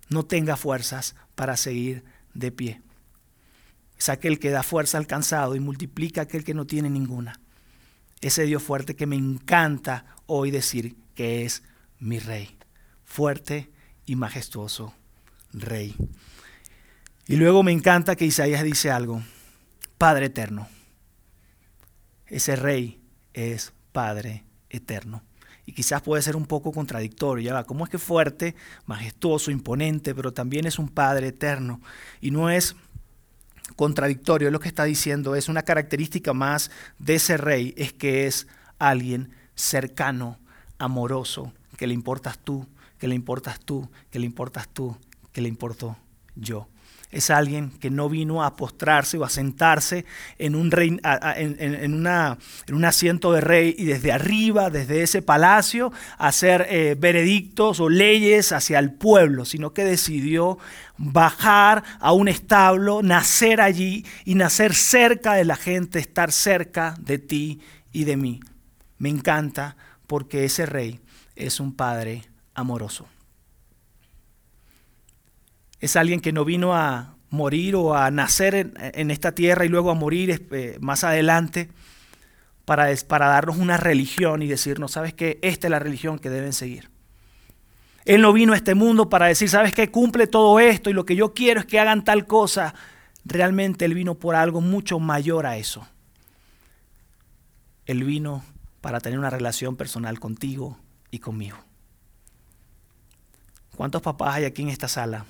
no 0.10 0.26
tenga 0.26 0.58
fuerzas 0.58 1.15
para 1.34 1.56
seguir 1.56 2.04
de 2.34 2.52
pie. 2.52 2.82
Es 3.98 4.10
aquel 4.10 4.38
que 4.38 4.50
da 4.50 4.62
fuerza 4.62 4.98
al 4.98 5.08
cansado 5.08 5.56
y 5.56 5.62
multiplica 5.62 6.24
aquel 6.24 6.43
que 6.43 6.54
no 6.54 6.67
tiene 6.67 6.89
ninguna. 6.89 7.39
Ese 8.19 8.43
Dios 8.43 8.62
fuerte 8.62 8.98
que 8.98 9.06
me 9.06 9.15
encanta 9.15 10.04
hoy 10.26 10.52
decir 10.52 10.98
que 11.15 11.45
es 11.45 11.63
mi 12.00 12.19
rey, 12.19 12.58
fuerte 13.06 13.69
y 14.06 14.17
majestuoso 14.17 14.93
rey. 15.54 15.95
Y 17.30 17.36
luego 17.36 17.62
me 17.62 17.72
encanta 17.72 18.15
que 18.15 18.26
Isaías 18.26 18.63
dice 18.63 18.89
algo, 18.89 19.22
Padre 20.00 20.26
eterno. 20.26 20.68
Ese 22.26 22.56
rey 22.56 23.00
es 23.36 23.72
Padre 23.92 24.46
eterno. 24.68 25.22
Y 25.68 25.74
quizás 25.74 26.02
puede 26.02 26.24
ser 26.24 26.36
un 26.36 26.48
poco 26.48 26.72
contradictorio, 26.72 27.46
ya 27.46 27.54
va, 27.54 27.65
¿cómo 27.65 27.84
es 27.84 27.92
que 27.92 28.00
fuerte, 28.00 28.56
majestuoso, 28.88 29.52
imponente, 29.52 30.15
pero 30.15 30.34
también 30.34 30.65
es 30.65 30.80
un 30.80 30.89
Padre 30.89 31.28
eterno? 31.28 31.82
Y 32.20 32.32
no 32.32 32.50
es 32.50 32.76
contradictorio, 33.76 34.48
es 34.48 34.52
lo 34.52 34.60
que 34.60 34.68
está 34.68 34.86
diciendo, 34.86 35.36
es 35.36 35.50
una 35.50 35.62
característica 35.62 36.34
más 36.34 36.72
de 36.98 37.13
ese 37.13 37.38
rey, 37.38 37.76
es 37.78 37.94
que 37.94 38.26
es 38.26 38.48
alguien 38.80 39.30
cercano, 39.54 40.39
amoroso, 40.80 41.54
que 41.78 41.86
le 41.86 41.94
importas 41.94 42.39
tú, 42.39 42.65
que 42.98 43.08
le 43.08 43.13
importas 43.13 43.60
tú, 43.60 43.88
que 44.10 44.18
le 44.18 44.26
importas 44.26 44.68
tú, 44.68 44.98
que 45.32 45.42
le 45.42 45.48
importo 45.48 45.96
yo 46.36 46.68
es 47.12 47.32
alguien 47.32 47.72
que 47.72 47.89
no 47.89 48.08
vino 48.08 48.43
a 48.43 48.56
postrarse 48.56 49.17
o 49.17 49.24
a 49.24 49.30
sentarse 49.30 50.06
en 50.38 50.54
un, 50.54 50.72
en, 50.78 52.08
un 52.72 52.86
asiento 52.86 53.32
de 53.32 53.41
rey 53.41 53.76
y 53.78 53.86
desde 53.86 54.12
arriba, 54.12 54.69
desde 54.69 55.02
ese 55.02 55.24
palacio, 55.24 55.91
hacer 56.19 56.67
eh, 56.69 56.95
veredictos 57.00 57.80
o 57.80 57.89
leyes 57.89 58.52
hacia 58.52 58.78
el 58.78 58.93
pueblo, 58.93 59.45
sino 59.45 59.74
que 59.74 59.84
decidió 59.84 60.60
bajar 60.98 61.84
a 62.00 62.13
un 62.13 62.28
establo, 62.28 63.02
nacer 63.02 63.60
allí 63.60 64.06
y 64.24 64.36
nacer 64.36 64.76
cerca 64.76 65.34
de 65.34 65.45
la 65.45 65.56
gente, 65.56 65.98
estar 65.98 66.32
cerca 66.32 66.93
de 67.00 67.17
ti 67.17 67.60
y 67.91 68.04
de 68.04 68.17
mí. 68.17 68.39
Me 69.00 69.10
encanta 69.10 69.78
porque 70.06 70.45
ese 70.45 70.67
rey 70.67 71.00
es 71.36 71.60
un 71.60 71.74
padre 71.74 72.24
amoroso 72.54 73.08
es 75.80 75.96
alguien 75.96 76.20
que 76.20 76.32
no 76.34 76.46
vino 76.46 76.76
a 76.76 77.15
morir 77.30 77.76
o 77.76 77.96
a 77.96 78.12
nacer 78.12 78.74
en, 78.78 79.12
esta 79.12 79.34
tierra 79.34 79.65
y 79.65 79.70
luego 79.70 79.92
a 79.92 79.96
morir 79.96 80.48
eh, 80.52 80.78
más 80.82 81.04
adelante 81.04 81.70
para, 82.65 82.88
para 83.08 83.28
darnos 83.28 83.58
una 83.58 83.78
religión 83.78 84.42
y 84.42 84.48
decirnos, 84.48 84.92
¿sabes 84.92 85.13
qué? 85.13 85.39
Esta 85.42 85.68
es 85.68 85.72
la 85.72 85.80
religión 85.80 86.20
que 86.20 86.30
deben 86.30 86.54
seguir. 86.54 86.89
Él 88.06 88.22
no 88.22 88.34
vino 88.34 88.54
a 88.54 88.56
este 88.56 88.76
mundo 88.76 89.10
para 89.10 89.28
decir, 89.28 89.50
¿sabes 89.50 89.74
qué? 89.74 89.92
Cumple 89.92 90.28
todo 90.28 90.60
esto 90.60 90.89
y 90.89 90.94
lo 90.94 91.06
que 91.06 91.15
yo 91.15 91.34
quiero 91.34 91.60
es 91.60 91.65
que 91.65 91.80
hagan 91.80 92.04
tal 92.04 92.26
cosa. 92.26 92.74
Realmente 93.26 93.86
Él 93.86 93.94
vino 93.94 94.15
por 94.15 94.36
algo 94.36 94.62
mucho 94.62 95.00
mayor 95.00 95.46
a 95.46 95.58
eso. 95.58 95.88
Él 97.86 98.04
vino 98.04 98.44
para 98.82 99.00
tener 99.00 99.20
una 99.20 99.30
relación 99.30 99.76
personal 99.76 100.20
contigo 100.20 100.78
y 101.12 101.20
conmigo. 101.20 101.58
¿Cuántos 103.76 104.02
papás 104.02 104.36
hay 104.36 104.46
aquí 104.46 104.62
en 104.63 104.70
esta 104.70 104.88
sala 104.88 105.26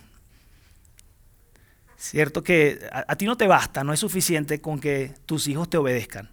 Cierto 2.00 2.42
que 2.42 2.80
a, 2.94 3.14
ti 3.18 3.26
no 3.26 3.36
te 3.36 3.46
basta, 3.46 3.84
no 3.84 3.92
es 3.92 4.00
suficiente 4.00 4.62
con 4.62 4.80
que 4.80 5.14
tus 5.26 5.50
hijos 5.50 5.70
te 5.70 5.76
obedezcan. 5.76 6.32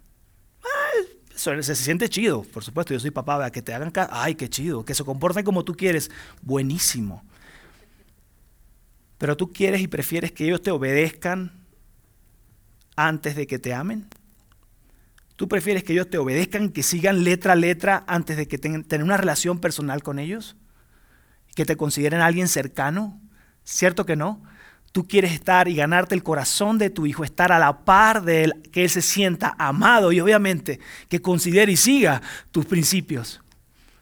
se, 1.35 1.75
siente 1.75 2.07
chido, 2.07 2.43
por 2.43 2.63
supuesto, 2.63 2.93
yo 2.93 3.01
soy 3.01 3.11
papá, 3.11 3.51
que 3.51 3.61
te 3.61 3.73
hagan 3.73 3.91
caso, 3.91 4.09
ay, 4.13 4.35
qué 4.35 4.49
chido, 4.49 4.85
que 4.85 4.95
se 4.95 5.03
comporten 5.03 5.43
como 5.43 5.65
tú 5.65 5.75
quieres, 5.75 6.09
buenísimo. 6.41 7.21
Pero 9.17 9.35
tú 9.35 9.51
quieres 9.51 9.81
y 9.81 9.89
prefieres 9.89 10.31
que 10.31 10.45
ellos 10.45 10.61
te 10.61 10.71
obedezcan 10.71 11.51
antes 12.95 13.35
de 13.35 13.45
que 13.45 13.59
te 13.59 13.73
amen. 13.73 14.07
¿Tú 15.35 15.49
prefieres 15.49 15.83
que 15.83 15.91
ellos 15.91 16.09
te 16.09 16.17
obedezcan, 16.17 16.69
que 16.69 16.81
sigan 16.81 17.25
letra 17.25 17.53
a 17.53 17.57
letra 17.57 18.05
antes 18.07 18.37
de 18.37 18.47
que 18.47 18.57
tengan 18.57 18.85
tener 18.85 19.03
una 19.03 19.17
relación 19.17 19.59
personal 19.59 20.01
con 20.01 20.17
ellos? 20.17 20.55
¿Que 21.55 21.65
te 21.65 21.75
consideren 21.75 22.21
alguien 22.21 22.47
cercano? 22.47 23.19
¿Cierto 23.65 24.05
que 24.05 24.15
no? 24.15 24.41
Tú 24.97 25.07
quieres 25.07 25.31
estar 25.31 25.67
y 25.67 25.75
ganarte 25.75 26.15
el 26.15 26.23
corazón 26.23 26.79
de 26.79 26.89
tu 26.89 27.05
hijo, 27.05 27.23
estar 27.23 27.51
a 27.51 27.59
la 27.59 27.85
par 27.85 28.23
de 28.23 28.45
él, 28.45 28.53
que 28.71 28.81
él 28.81 28.89
se 28.89 29.03
sienta 29.03 29.55
amado 29.59 30.11
y 30.11 30.19
obviamente 30.19 30.79
que 31.07 31.21
considere 31.21 31.71
y 31.71 31.77
siga 31.77 32.19
tus 32.49 32.65
principios. 32.65 33.39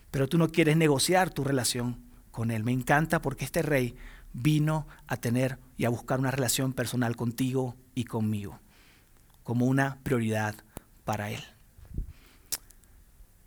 Pero 0.10 0.29
tú 0.29 0.38
no 0.38 0.47
quieres 0.47 0.77
negociar 0.77 1.31
tu 1.31 1.43
relación 1.43 1.99
con 2.31 2.49
él. 2.49 2.63
Me 2.63 2.71
encanta 2.71 3.21
porque 3.21 3.43
este 3.43 3.62
rey 3.62 3.93
vino 4.31 4.88
a 5.05 5.17
tener 5.17 5.58
y 5.75 5.84
a 5.84 5.89
buscar 5.89 6.17
una 6.17 6.31
relación 6.31 6.71
personal 6.71 7.17
contigo 7.17 7.75
y 7.93 8.05
conmigo, 8.05 8.62
como 9.43 9.65
una 9.65 9.97
prioridad 10.01 10.55
para 11.03 11.29
él. 11.29 11.43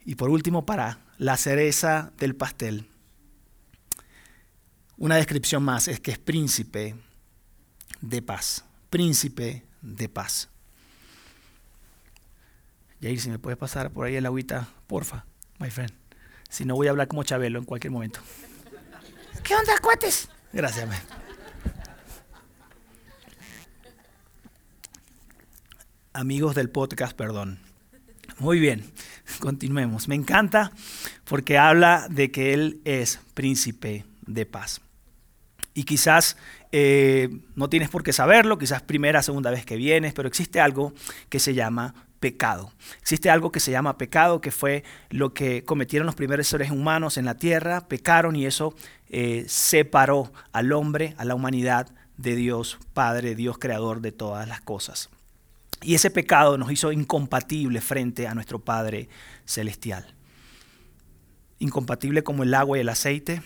Y 0.05 0.17
por 0.17 0.29
último, 0.29 0.67
para 0.67 0.99
la 1.17 1.39
cereza 1.39 2.13
del 2.19 2.37
pastel, 2.37 2.85
una 4.99 5.17
descripción 5.17 5.63
más 5.63 5.89
es 5.89 5.99
que 5.99 6.11
es 6.11 6.19
príncipe 6.19 6.95
de 8.01 8.23
paz. 8.23 8.65
Príncipe 8.91 9.65
de 9.83 10.09
paz. 10.09 10.49
Jair, 13.01 13.21
si 13.21 13.31
me 13.31 13.39
puedes 13.39 13.59
pasar 13.59 13.91
por 13.91 14.07
ahí 14.07 14.17
el 14.17 14.27
agüita, 14.27 14.69
porfa, 14.87 15.25
my 15.59 15.71
friend. 15.71 15.93
Si 16.49 16.65
no, 16.65 16.75
voy 16.75 16.87
a 16.87 16.91
hablar 16.91 17.09
como 17.09 17.23
Chabelo 17.23 17.59
en 17.59 17.65
cualquier 17.65 17.93
momento. 17.93 18.21
¿Qué 19.45 19.55
onda, 19.55 19.79
cuates? 19.81 20.29
Gracias, 20.53 20.89
man. 20.89 20.99
Amigos 26.13 26.55
del 26.55 26.71
podcast, 26.71 27.17
perdón. 27.17 27.61
Muy 28.39 28.59
bien, 28.59 28.85
continuemos. 29.41 30.09
Me 30.09 30.15
encanta 30.15 30.73
porque 31.25 31.59
habla 31.59 32.09
de 32.11 32.31
que 32.31 32.55
Él 32.55 32.81
es 32.85 33.21
príncipe 33.35 34.05
de 34.27 34.47
paz. 34.47 34.81
Y 35.75 35.85
quizás 35.85 36.37
eh, 36.73 37.29
no 37.55 37.69
tienes 37.69 37.89
por 37.89 38.03
qué 38.03 38.13
saberlo, 38.13 38.59
quizás 38.59 38.83
primera, 38.83 39.23
segunda 39.23 39.51
vez 39.51 39.65
que 39.65 39.77
vienes, 39.77 40.13
pero 40.13 40.29
existe 40.29 40.61
algo 40.61 40.93
que 41.29 41.39
se 41.39 41.55
llama 41.55 41.95
pecado. 42.21 42.73
Existe 43.01 43.31
algo 43.31 43.53
que 43.53 43.61
se 43.61 43.71
llama 43.71 43.97
pecado, 43.97 44.41
que 44.41 44.51
fue 44.51 44.85
lo 45.11 45.33
que 45.33 45.65
cometieron 45.65 46.07
los 46.07 46.15
primeros 46.15 46.47
seres 46.49 46.71
humanos 46.71 47.17
en 47.17 47.25
la 47.25 47.37
tierra, 47.37 47.87
pecaron 47.89 48.37
y 48.37 48.47
eso 48.47 48.75
eh, 49.09 49.45
separó 49.49 50.33
al 50.53 50.73
hombre, 50.73 51.15
a 51.19 51.25
la 51.25 51.35
humanidad, 51.35 51.89
de 52.19 52.35
Dios 52.35 52.79
Padre, 52.93 53.35
Dios 53.35 53.59
creador 53.59 54.01
de 54.01 54.13
todas 54.13 54.47
las 54.47 54.61
cosas. 54.61 55.09
Y 55.81 55.95
ese 55.95 56.11
pecado 56.11 56.59
nos 56.59 56.73
hizo 56.73 56.93
incompatible 56.93 57.81
frente 57.81 58.27
a 58.27 58.35
nuestro 58.35 58.59
Padre 58.59 59.09
Celestial. 59.47 60.15
Incompatible 61.61 62.25
como 62.25 62.43
el 62.43 62.55
agua 62.55 62.77
y 62.77 62.81
el 62.81 62.89
aceite, 62.89 63.43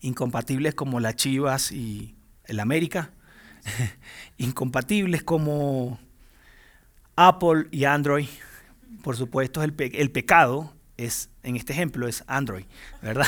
incompatibles 0.00 0.74
como 0.74 0.98
las 1.00 1.14
chivas 1.14 1.70
y 1.70 2.16
el 2.48 2.60
América, 2.60 3.10
incompatibles 4.38 5.22
como 5.22 6.00
Apple 7.14 7.66
y 7.70 7.84
Android, 7.84 8.26
por 9.02 9.16
supuesto, 9.16 9.62
el, 9.62 9.72
pecado 9.72 10.72
es, 10.96 11.30
en 11.42 11.56
este 11.56 11.72
ejemplo, 11.72 12.08
es 12.08 12.24
Android, 12.26 12.64
¿verdad? 13.00 13.26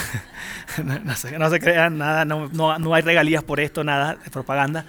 no, 0.84 1.14
se, 1.16 1.60
crean 1.60 1.98
nada, 1.98 2.24
no, 2.24 2.48
no, 2.48 2.94
hay 2.94 3.02
regalías 3.02 3.44
por 3.44 3.60
esto, 3.60 3.84
nada 3.84 4.16
de 4.16 4.30
propaganda. 4.30 4.86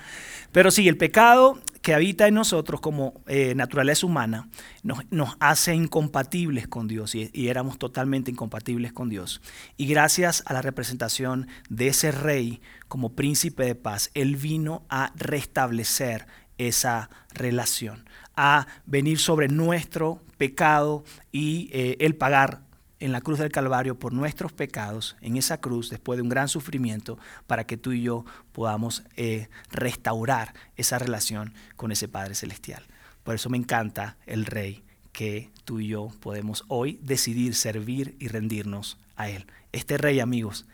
Pero 0.52 0.72
sí, 0.72 0.88
el 0.88 0.98
pecado 0.98 1.62
que 1.82 1.94
habita 1.94 2.28
en 2.28 2.36
nosotros 2.36 2.80
como 2.80 3.22
eh, 3.28 3.56
naturaleza 3.56 4.06
humana 4.06 4.50
nos, 4.84 5.36
hace 5.40 5.74
incompatibles 5.74 6.68
con 6.68 6.88
Dios 6.88 7.16
y, 7.16 7.30
y, 7.34 7.48
éramos 7.48 7.80
totalmente 7.80 8.32
incompatibles 8.32 8.94
con 8.94 9.10
Dios. 9.10 9.42
Y 9.78 9.88
gracias 9.88 10.44
a 10.46 10.54
la 10.54 10.62
representación 10.62 11.48
de 11.70 11.88
ese 11.88 12.12
rey 12.12 12.62
como 12.88 13.14
príncipe 13.14 13.66
de 13.66 13.76
paz, 13.76 14.12
Él 14.14 14.36
vino 14.36 14.86
a 14.90 15.12
restablecer 15.16 16.28
esa 16.58 17.10
relación, 17.34 18.08
a 18.36 18.68
venir 18.86 19.20
sobre 19.20 19.48
nuestro 19.48 20.22
pecado 20.38 21.04
y 21.32 21.70
eh, 21.72 21.98
el 22.00 22.16
pagar 22.16 22.62
en 23.02 23.12
la 23.12 23.20
cruz 23.20 23.40
del 23.40 23.52
Calvario 23.52 24.00
por 24.00 24.14
nuestros 24.14 24.54
pecados, 24.54 25.18
en 25.20 25.36
esa 25.36 25.60
cruz, 25.60 25.90
después 25.90 26.18
de 26.18 26.24
un 26.24 26.30
gran 26.30 26.48
sufrimiento, 26.48 27.20
para 27.48 27.66
que 27.66 27.76
tú 27.76 27.92
y 27.92 28.04
yo 28.04 28.26
podamos 28.54 29.04
eh, 29.18 29.50
restaurar 29.72 30.54
esa 30.78 31.00
relación 31.00 31.54
con 31.76 31.92
ese 31.92 32.08
Padre 32.08 32.36
Celestial. 32.36 32.84
Por 33.24 33.36
eso 33.36 33.50
me 33.50 33.58
encanta 33.58 34.18
el 34.26 34.46
Rey 34.46 34.84
que 35.12 35.50
tú 35.66 35.80
y 35.80 35.88
yo 35.88 36.10
podemos 36.22 36.64
hoy 36.70 37.00
decidir 37.02 37.56
servir 37.56 38.16
y 38.20 38.30
rendirnos 38.30 38.98
a 39.16 39.30
Él. 39.30 39.46
Este 39.72 39.98
Rey, 39.98 40.20
amigos, 40.20 40.66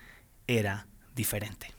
era 0.45 0.85
diferente. 1.15 1.73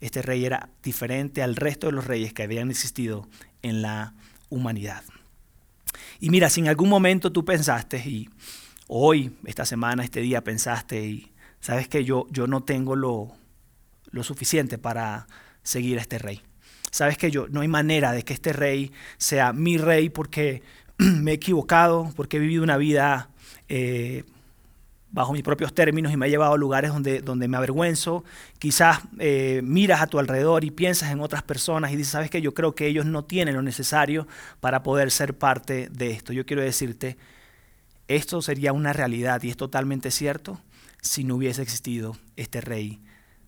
Este 0.00 0.22
rey 0.22 0.44
era 0.44 0.70
diferente 0.82 1.42
al 1.42 1.56
resto 1.56 1.88
de 1.88 1.92
los 1.92 2.06
reyes 2.06 2.32
que 2.32 2.44
habían 2.44 2.70
existido 2.70 3.28
en 3.62 3.82
la 3.82 4.14
humanidad. 4.48 5.02
Y 6.20 6.30
mira, 6.30 6.50
si 6.50 6.60
en 6.60 6.68
algún 6.68 6.88
momento 6.88 7.32
tú 7.32 7.44
pensaste, 7.44 7.98
y 7.98 8.30
hoy, 8.88 9.36
esta 9.44 9.64
semana, 9.64 10.02
este 10.02 10.20
día 10.20 10.42
pensaste, 10.42 11.06
y 11.06 11.32
sabes 11.60 11.88
que 11.88 12.04
yo, 12.04 12.26
yo 12.30 12.46
no 12.46 12.64
tengo 12.64 12.96
lo, 12.96 13.32
lo 14.10 14.24
suficiente 14.24 14.78
para 14.78 15.28
seguir 15.62 15.98
a 15.98 16.02
este 16.02 16.18
rey. 16.18 16.42
Sabes 16.90 17.18
que 17.18 17.30
yo 17.30 17.46
no 17.48 17.60
hay 17.60 17.68
manera 17.68 18.12
de 18.12 18.24
que 18.24 18.32
este 18.32 18.52
rey 18.52 18.90
sea 19.18 19.52
mi 19.52 19.76
rey 19.76 20.08
porque 20.08 20.62
me 20.98 21.32
he 21.32 21.34
equivocado, 21.34 22.10
porque 22.16 22.38
he 22.38 22.40
vivido 22.40 22.62
una 22.62 22.78
vida 22.78 23.28
eh, 23.68 24.24
bajo 25.10 25.32
mis 25.32 25.42
propios 25.42 25.74
términos 25.74 26.12
y 26.12 26.16
me 26.16 26.26
ha 26.26 26.28
llevado 26.28 26.54
a 26.54 26.58
lugares 26.58 26.90
donde, 26.90 27.20
donde 27.20 27.46
me 27.48 27.58
avergüenzo. 27.58 28.24
Quizás 28.58 29.00
eh, 29.18 29.60
miras 29.64 30.00
a 30.00 30.06
tu 30.06 30.18
alrededor 30.18 30.64
y 30.64 30.70
piensas 30.70 31.10
en 31.12 31.20
otras 31.20 31.42
personas 31.42 31.92
y 31.92 31.96
dices, 31.96 32.12
sabes 32.12 32.30
que 32.30 32.40
yo 32.40 32.54
creo 32.54 32.74
que 32.74 32.86
ellos 32.86 33.04
no 33.04 33.24
tienen 33.24 33.54
lo 33.54 33.62
necesario 33.62 34.26
para 34.60 34.82
poder 34.82 35.10
ser 35.10 35.36
parte 35.36 35.88
de 35.90 36.10
esto. 36.10 36.32
Yo 36.32 36.46
quiero 36.46 36.62
decirte, 36.62 37.18
esto 38.08 38.42
sería 38.42 38.72
una 38.72 38.92
realidad 38.92 39.42
y 39.42 39.50
es 39.50 39.56
totalmente 39.56 40.10
cierto 40.10 40.60
si 41.00 41.24
no 41.24 41.36
hubiese 41.36 41.62
existido 41.62 42.16
este 42.36 42.60
rey 42.60 43.00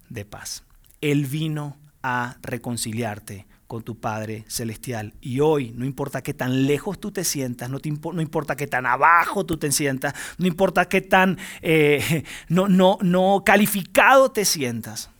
de 0.09 0.25
paz. 0.25 0.65
Él 1.01 1.27
vino 1.27 1.77
a 2.03 2.37
reconciliarte 2.43 3.47
con 3.67 3.83
tu 3.83 4.01
Padre 4.01 4.45
Celestial. 4.49 5.15
Y 5.21 5.41
hoy, 5.41 5.73
no 5.77 5.85
importa 5.85 6.23
qué 6.23 6.35
tan 6.35 6.67
lejos 6.67 6.99
tú 6.99 7.13
te 7.13 7.23
sientas, 7.25 7.71
no, 7.71 7.79
importa 7.85 8.57
qué 8.57 8.67
tan 8.67 8.85
abajo 8.85 9.47
tú 9.47 9.59
te 9.59 9.71
sientas, 9.71 10.13
no 10.39 10.47
importa 10.47 10.89
qué 10.89 11.01
tan 11.01 11.39
eh, 11.63 12.25
no, 12.49 12.69
no, 12.69 12.99
no 13.01 13.43
calificado 13.45 14.33
te 14.33 14.45
sientas, 14.45 15.11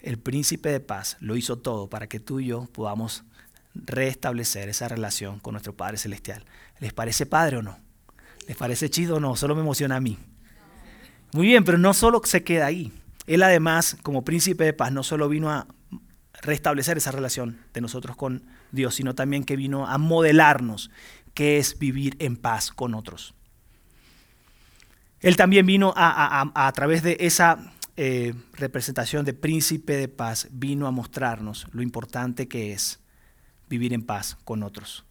el 0.00 0.18
príncipe 0.18 0.70
de 0.70 0.80
paz 0.80 1.16
lo 1.20 1.36
hizo 1.36 1.58
todo 1.58 1.88
para 1.88 2.06
que 2.06 2.20
tú 2.20 2.40
y 2.40 2.46
yo 2.46 2.66
podamos 2.72 3.24
restablecer 3.84 4.68
esa 4.68 4.88
relación 4.88 5.40
con 5.40 5.52
nuestro 5.52 5.76
Padre 5.76 5.98
Celestial. 5.98 6.44
¿Les 6.78 6.92
parece 6.92 7.26
padre 7.26 7.58
o 7.58 7.62
no? 7.62 7.78
¿Les 8.46 8.56
parece 8.56 8.90
chido 8.90 9.16
o 9.16 9.20
no? 9.20 9.36
Solo 9.36 9.54
me 9.54 9.62
emociona 9.62 9.96
a 9.96 10.00
mí. 10.00 10.18
Muy 11.32 11.46
bien, 11.46 11.64
pero 11.64 11.78
no 11.78 11.94
solo 11.94 12.20
se 12.24 12.44
queda 12.44 12.66
ahí. 12.66 12.92
Él 13.26 13.42
además, 13.42 13.96
como 14.02 14.24
príncipe 14.24 14.64
de 14.64 14.72
paz, 14.72 14.92
no 14.92 15.02
solo 15.02 15.28
vino 15.28 15.50
a 15.50 15.66
restablecer 16.42 16.96
esa 16.96 17.10
relación 17.10 17.58
de 17.72 17.80
nosotros 17.80 18.16
con 18.16 18.44
Dios, 18.72 18.94
sino 18.94 19.14
también 19.14 19.44
que 19.44 19.56
vino 19.56 19.86
a 19.86 19.98
modelarnos 19.98 20.90
qué 21.34 21.58
es 21.58 21.78
vivir 21.78 22.16
en 22.20 22.36
paz 22.36 22.70
con 22.70 22.94
otros. 22.94 23.34
Él 25.20 25.36
también 25.36 25.66
vino 25.66 25.92
a, 25.96 26.72
través 26.74 27.02
de 27.02 27.16
esa 27.20 27.72
eh, 27.96 28.34
representación 28.52 29.24
de 29.24 29.32
príncipe 29.32 29.96
de 29.96 30.08
paz, 30.08 30.48
vino 30.52 30.86
a 30.86 30.90
mostrarnos 30.90 31.66
lo 31.72 31.82
importante 31.82 32.46
que 32.48 32.72
es 32.72 33.00
vivir 33.68 33.92
en 33.92 34.02
paz 34.02 34.36
con 34.44 34.62
otros. 34.62 35.04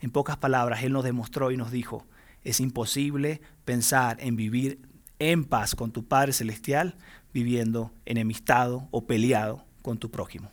En 0.00 0.10
pocas 0.10 0.36
palabras, 0.36 0.82
Él 0.82 0.92
nos 0.92 1.04
demostró 1.04 1.50
y 1.50 1.56
nos 1.56 1.70
dijo, 1.70 2.06
es 2.42 2.60
imposible 2.60 3.40
pensar 3.64 4.16
en 4.20 4.36
vivir 4.36 4.80
en 5.18 5.44
paz 5.44 5.74
con 5.74 5.92
tu 5.92 6.06
Padre 6.06 6.32
Celestial 6.32 6.96
viviendo 7.32 7.92
enemistado 8.06 8.88
o 8.90 9.06
peleado 9.06 9.64
con 9.82 9.98
tu 9.98 10.10
prójimo. 10.10 10.50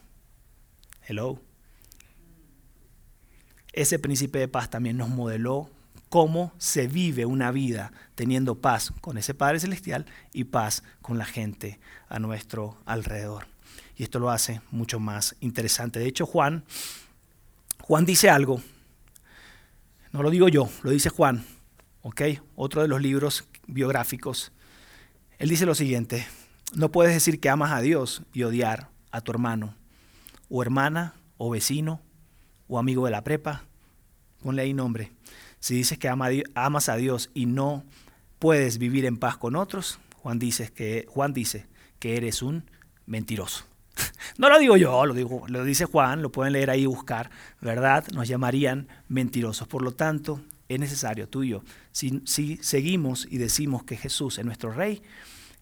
Hello. 1.07 1.39
Ese 3.73 3.99
príncipe 3.99 4.39
de 4.39 4.47
paz 4.47 4.69
también 4.69 4.97
nos 4.97 5.09
modeló 5.09 5.69
cómo 6.09 6.53
se 6.57 6.87
vive 6.87 7.25
una 7.25 7.51
vida 7.51 7.91
teniendo 8.15 8.59
paz 8.59 8.93
con 9.01 9.17
ese 9.17 9.33
Padre 9.33 9.59
Celestial 9.59 10.05
y 10.33 10.45
paz 10.45 10.83
con 11.01 11.17
la 11.17 11.25
gente 11.25 11.79
a 12.09 12.19
nuestro 12.19 12.77
alrededor. 12.85 13.47
Y 13.95 14.03
esto 14.03 14.19
lo 14.19 14.29
hace 14.29 14.61
mucho 14.71 14.99
más 14.99 15.35
interesante. 15.39 15.99
De 15.99 16.07
hecho, 16.07 16.25
Juan, 16.25 16.63
Juan 17.87 18.03
dice 18.03 18.29
algo, 18.29 18.61
no 20.11 20.21
lo 20.21 20.29
digo 20.29 20.49
yo, 20.49 20.69
lo 20.83 20.91
dice 20.91 21.07
Juan, 21.07 21.45
¿ok? 22.01 22.21
Otro 22.57 22.81
de 22.81 22.89
los 22.89 23.01
libros 23.01 23.47
biográficos. 23.65 24.51
Él 25.39 25.47
dice 25.47 25.65
lo 25.65 25.73
siguiente, 25.73 26.27
no 26.73 26.91
puedes 26.91 27.13
decir 27.13 27.39
que 27.39 27.49
amas 27.49 27.71
a 27.71 27.79
Dios 27.79 28.23
y 28.33 28.43
odiar 28.43 28.89
a 29.11 29.21
tu 29.21 29.31
hermano 29.31 29.73
o 30.49 30.61
hermana, 30.61 31.15
o 31.37 31.49
vecino, 31.49 32.01
o 32.67 32.77
amigo 32.77 33.05
de 33.05 33.11
la 33.11 33.23
prepa, 33.23 33.63
ponle 34.43 34.63
ahí 34.63 34.73
nombre. 34.73 35.13
Si 35.61 35.73
dices 35.73 35.97
que 35.97 36.09
amas 36.09 36.89
a 36.89 36.95
Dios 36.97 37.29
y 37.33 37.45
no 37.45 37.85
puedes 38.37 38.79
vivir 38.79 39.05
en 39.05 39.15
paz 39.15 39.37
con 39.37 39.55
otros, 39.55 39.97
Juan 40.17 40.39
dice 40.39 40.73
que, 40.73 41.05
Juan 41.07 41.31
dice 41.31 41.67
que 41.99 42.17
eres 42.17 42.41
un 42.41 42.69
mentiroso. 43.05 43.63
No 44.37 44.49
lo 44.49 44.59
digo 44.59 44.77
yo, 44.77 45.05
lo, 45.05 45.13
digo, 45.13 45.43
lo 45.47 45.63
dice 45.63 45.85
Juan, 45.85 46.21
lo 46.21 46.31
pueden 46.31 46.53
leer 46.53 46.69
ahí 46.69 46.83
y 46.83 46.85
buscar, 46.85 47.29
¿verdad? 47.61 48.05
Nos 48.13 48.27
llamarían 48.27 48.87
mentirosos. 49.07 49.67
Por 49.67 49.81
lo 49.81 49.91
tanto, 49.91 50.41
es 50.69 50.79
necesario 50.79 51.27
tú 51.29 51.43
y 51.43 51.49
yo, 51.49 51.63
si, 51.91 52.57
seguimos 52.61 53.27
y 53.29 53.37
decimos 53.37 53.83
que 53.83 53.95
Jesús 53.95 54.37
es 54.37 54.45
nuestro 54.45 54.71
Rey, 54.71 55.01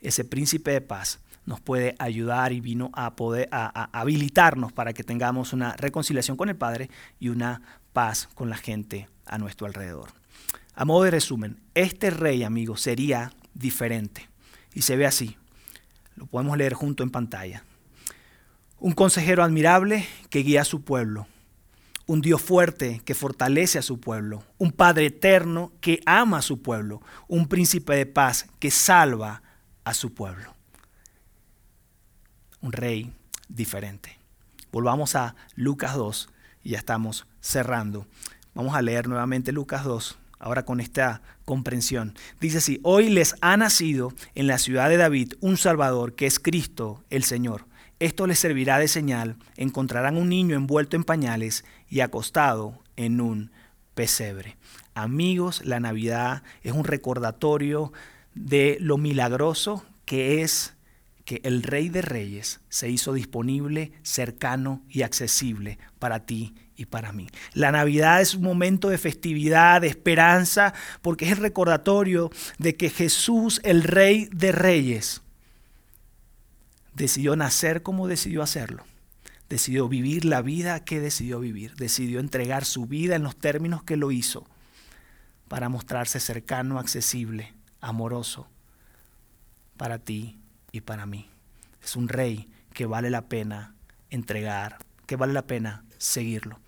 ese 0.02 0.26
príncipe 0.26 0.72
de 0.72 0.82
paz, 0.82 1.20
nos 1.46 1.62
puede 1.62 1.96
ayudar 2.00 2.54
y 2.54 2.60
vino 2.60 2.90
a 2.94 3.16
poder 3.16 3.48
a, 3.52 3.90
habilitarnos 3.98 4.74
para 4.74 4.94
que 4.94 5.04
tengamos 5.04 5.54
una 5.54 5.76
reconciliación 5.76 6.38
con 6.38 6.50
el 6.50 6.56
Padre 6.56 6.90
y 7.20 7.30
una 7.30 7.62
paz 7.94 8.28
con 8.34 8.50
la 8.50 8.58
gente 8.58 9.08
a 9.26 9.38
nuestro 9.38 9.68
alrededor. 9.68 10.10
A 10.74 10.86
modo 10.86 11.04
de 11.04 11.12
resumen, 11.12 11.60
este 11.76 12.10
rey, 12.10 12.44
amigo, 12.44 12.78
sería 12.78 13.32
diferente. 13.54 14.28
Y 14.74 14.82
se 14.82 14.98
ve 14.98 15.06
así. 15.06 15.38
Lo 16.16 16.26
podemos 16.26 16.58
leer 16.58 16.74
junto 16.74 17.04
en 17.04 17.12
pantalla. 17.12 17.64
Un 18.86 18.92
consejero 18.92 19.44
admirable 19.44 20.08
que 20.30 20.44
guía 20.44 20.62
a 20.62 20.64
su 20.64 20.84
pueblo. 20.84 21.26
Un 22.06 22.22
Dios 22.22 22.40
fuerte 22.40 23.02
que 23.04 23.16
fortalece 23.16 23.80
a 23.80 23.82
su 23.82 24.00
pueblo. 24.00 24.44
Un 24.60 24.72
Padre 24.72 25.08
eterno 25.08 25.72
que 25.82 26.02
ama 26.06 26.38
a 26.38 26.44
su 26.44 26.62
pueblo. 26.62 27.02
Un 27.28 27.48
príncipe 27.48 27.96
de 27.96 28.06
paz 28.06 28.46
que 28.60 28.70
salva 28.70 29.42
a 29.86 29.96
su 29.96 30.14
pueblo. 30.14 30.54
Un 32.62 32.74
rey 32.74 33.12
diferente. 33.50 34.20
Volvamos 34.72 35.16
a 35.16 35.36
Lucas 35.56 35.96
2 35.96 36.30
y 36.62 36.70
ya 36.70 36.78
estamos 36.78 37.26
cerrando. 37.42 38.06
Vamos 38.54 38.76
a 38.76 38.84
leer 38.84 39.08
nuevamente 39.08 39.52
Lucas 39.52 39.84
2, 39.84 40.20
ahora 40.38 40.64
con 40.64 40.80
esta 40.80 41.24
comprensión. 41.44 42.14
Dice 42.40 42.60
así, 42.60 42.82
hoy 42.84 43.10
les 43.10 43.34
ha 43.42 43.58
nacido 43.58 44.14
en 44.36 44.46
la 44.46 44.60
ciudad 44.60 44.90
de 44.90 44.98
David 44.98 45.34
un 45.40 45.58
Salvador 45.58 46.14
que 46.14 46.28
es 46.28 46.38
Cristo 46.38 47.04
el 47.10 47.24
Señor. 47.24 47.66
Esto 48.00 48.28
les 48.28 48.40
servirá 48.40 48.78
de 48.78 48.88
señal. 48.88 49.38
Encontrarán 49.56 50.18
un 50.18 50.30
niño 50.30 50.56
envuelto 50.56 50.98
en 50.98 51.04
pañales 51.04 51.64
y 51.90 52.02
acostado 52.02 52.82
en 52.98 53.22
un 53.22 53.52
pesebre. 53.94 54.58
Amigos, 54.94 55.64
la 55.66 55.80
Navidad 55.80 56.44
es 56.64 56.74
un 56.74 56.84
recordatorio 56.84 57.94
de 58.34 58.78
lo 58.82 58.98
milagroso 58.98 59.86
que 60.06 60.42
es 60.42 60.74
que 61.24 61.42
el 61.44 61.64
Rey 61.64 61.90
de 61.90 62.02
Reyes 62.02 62.60
se 62.70 62.90
hizo 62.90 63.14
disponible, 63.14 63.94
cercano 64.04 64.84
y 64.90 65.02
accesible 65.02 65.80
para 65.98 66.26
ti 66.26 66.54
y 66.76 66.86
para 66.86 67.14
mí. 67.14 67.28
La 67.54 67.72
Navidad 67.72 68.22
es 68.22 68.36
un 68.36 68.44
momento 68.44 68.90
de 68.90 69.00
festividad, 69.00 69.82
de 69.82 69.88
esperanza, 69.88 70.74
porque 71.02 71.26
es 71.26 71.32
el 71.32 71.38
recordatorio 71.38 72.30
de 72.60 72.76
que 72.76 72.90
Jesús, 72.90 73.60
el 73.64 73.84
Rey 73.84 74.30
de 74.32 74.52
Reyes, 74.52 75.24
decidió 76.96 77.36
nacer 77.36 77.84
como 77.84 78.08
decidió 78.08 78.42
hacerlo. 78.42 78.84
Decidió 79.50 79.88
vivir 79.88 80.26
la 80.26 80.42
vida 80.42 80.84
que 80.84 81.00
decidió 81.00 81.40
vivir. 81.40 81.76
Decidió 81.76 82.20
entregar 82.20 82.66
su 82.66 82.88
vida 82.88 83.16
en 83.16 83.24
los 83.24 83.36
términos 83.36 83.84
que 83.84 83.98
lo 83.98 84.12
hizo 84.12 84.48
para 85.48 85.70
mostrarse 85.70 86.20
cercano, 86.20 86.80
accesible, 86.80 87.54
amoroso 87.80 88.48
para 89.78 90.00
ti 90.00 90.40
y 90.72 90.82
para 90.82 91.06
mí. 91.06 91.30
Es 91.84 91.96
un 91.96 92.08
rey 92.08 92.50
que 92.74 92.88
vale 92.88 93.12
la 93.12 93.28
pena 93.28 93.76
entregar, 94.10 94.80
que 95.06 95.16
vale 95.16 95.34
la 95.34 95.46
pena 95.46 95.84
seguirlo. 95.98 96.60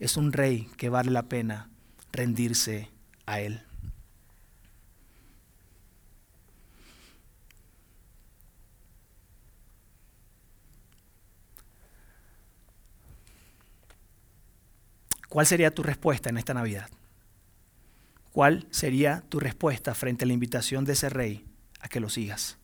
Es 0.00 0.16
un 0.16 0.32
rey 0.32 0.68
que 0.76 0.88
vale 0.88 1.10
la 1.10 1.24
pena 1.24 1.68
rendirse 2.12 2.90
a 3.26 3.40
él. 3.40 3.62
¿Cuál 15.38 15.46
sería 15.46 15.72
tu 15.72 15.84
respuesta 15.84 16.30
en 16.30 16.36
esta 16.36 16.52
Navidad? 16.52 16.90
¿Cuál 18.32 18.66
sería 18.72 19.22
tu 19.28 19.38
respuesta 19.38 19.94
frente 19.94 20.24
a 20.24 20.26
la 20.26 20.32
invitación 20.32 20.84
de 20.84 20.94
ese 20.94 21.10
rey 21.10 21.46
a 21.78 21.86
que 21.86 22.00
lo 22.00 22.08
sigas? 22.08 22.58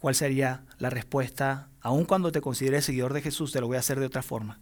¿Cuál 0.00 0.16
sería 0.16 0.64
la 0.78 0.90
respuesta? 0.90 1.68
Aun 1.80 2.06
cuando 2.06 2.32
te 2.32 2.40
consideres 2.40 2.86
seguidor 2.86 3.12
de 3.14 3.22
Jesús, 3.22 3.52
te 3.52 3.60
lo 3.60 3.68
voy 3.68 3.76
a 3.76 3.78
hacer 3.78 4.00
de 4.00 4.06
otra 4.06 4.20
forma. 4.20 4.58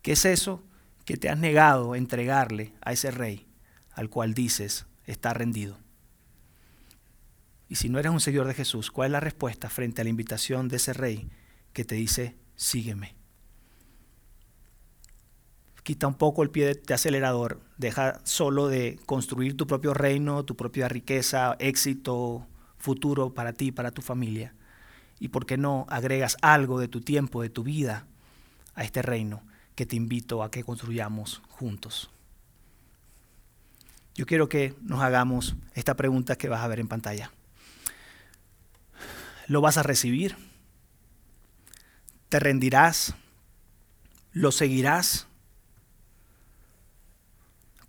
¿Qué 0.00 0.12
es 0.12 0.24
eso 0.24 0.62
que 1.06 1.16
te 1.16 1.28
has 1.28 1.38
negado 1.38 1.94
a 1.94 1.98
entregarle 1.98 2.72
a 2.82 2.92
ese 2.92 3.10
rey 3.10 3.48
al 3.94 4.10
cual 4.10 4.32
dices 4.32 4.86
está 5.08 5.34
rendido? 5.34 5.76
Y 7.68 7.74
si 7.74 7.88
no 7.88 7.98
eres 7.98 8.12
un 8.12 8.20
seguidor 8.20 8.46
de 8.46 8.54
Jesús, 8.54 8.92
¿cuál 8.92 9.06
es 9.06 9.12
la 9.14 9.18
respuesta 9.18 9.68
frente 9.68 10.02
a 10.02 10.04
la 10.04 10.10
invitación 10.10 10.68
de 10.68 10.76
ese 10.76 10.92
rey 10.92 11.28
que 11.72 11.84
te 11.84 11.96
dice, 11.96 12.36
sígueme? 12.54 13.21
Quita 15.82 16.06
un 16.06 16.14
poco 16.14 16.42
el 16.42 16.50
pie 16.50 16.74
de, 16.74 16.94
acelerador, 16.94 17.60
deja 17.76 18.20
solo 18.24 18.68
de 18.68 18.98
construir 19.06 19.56
tu 19.56 19.66
propio 19.66 19.94
reino, 19.94 20.44
tu 20.44 20.56
propia 20.56 20.88
riqueza, 20.88 21.56
éxito, 21.58 22.46
futuro 22.78 23.34
para 23.34 23.52
ti, 23.52 23.72
para 23.72 23.90
tu 23.90 24.02
familia. 24.02 24.54
Y 25.18 25.28
por 25.28 25.46
qué 25.46 25.56
no 25.56 25.86
agregas 25.88 26.36
algo 26.42 26.78
de 26.78 26.88
tu 26.88 27.00
tiempo, 27.00 27.42
de 27.42 27.50
tu 27.50 27.62
vida 27.62 28.06
a 28.74 28.84
este 28.84 29.02
reino 29.02 29.42
que 29.74 29.86
te 29.86 29.96
invito 29.96 30.42
a 30.42 30.50
que 30.50 30.64
construyamos 30.64 31.42
juntos. 31.48 32.10
Yo 34.14 34.26
quiero 34.26 34.48
que 34.48 34.74
nos 34.82 35.00
hagamos 35.00 35.56
esta 35.74 35.94
pregunta 35.94 36.36
que 36.36 36.48
vas 36.48 36.60
a 36.60 36.68
ver 36.68 36.80
en 36.80 36.88
pantalla. 36.88 37.30
¿Lo 39.46 39.60
vas 39.60 39.78
a 39.78 39.82
recibir? 39.82 40.36
¿Te 42.28 42.38
rendirás? 42.38 43.14
¿Lo 44.32 44.52
seguirás? 44.52 45.26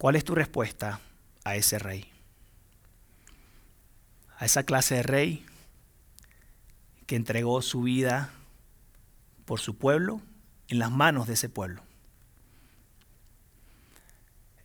¿Cuál 0.04 0.18
es 0.18 0.26
tu 0.26 0.36
respuesta 0.36 1.00
a 1.46 1.56
ese 1.56 1.80
rey? 1.80 2.12
A 4.38 4.44
esa 4.44 4.64
clase 4.64 4.96
de 4.96 5.04
rey 5.04 5.46
que 7.08 7.16
entregó 7.16 7.62
su 7.62 7.84
vida 7.84 8.34
por 9.46 9.62
su 9.62 9.78
pueblo 9.78 10.20
en 10.68 10.80
las 10.80 10.92
manos 10.92 11.26
de 11.28 11.36
ese 11.36 11.48
pueblo. 11.48 11.84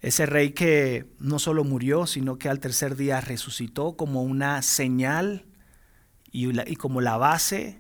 Ese 0.01 0.27
rey 0.27 0.55
que 0.55 1.07
no 1.21 1.39
solo 1.39 1.63
murió, 1.63 2.09
sino 2.09 2.37
que 2.37 2.49
al 2.49 2.59
tercer 2.59 2.97
día 2.97 3.21
resucitó 3.21 3.97
como 3.97 4.25
una 4.25 4.61
señal 4.63 5.47
y, 6.33 6.75
como 6.75 7.01
la 7.01 7.17
base 7.17 7.79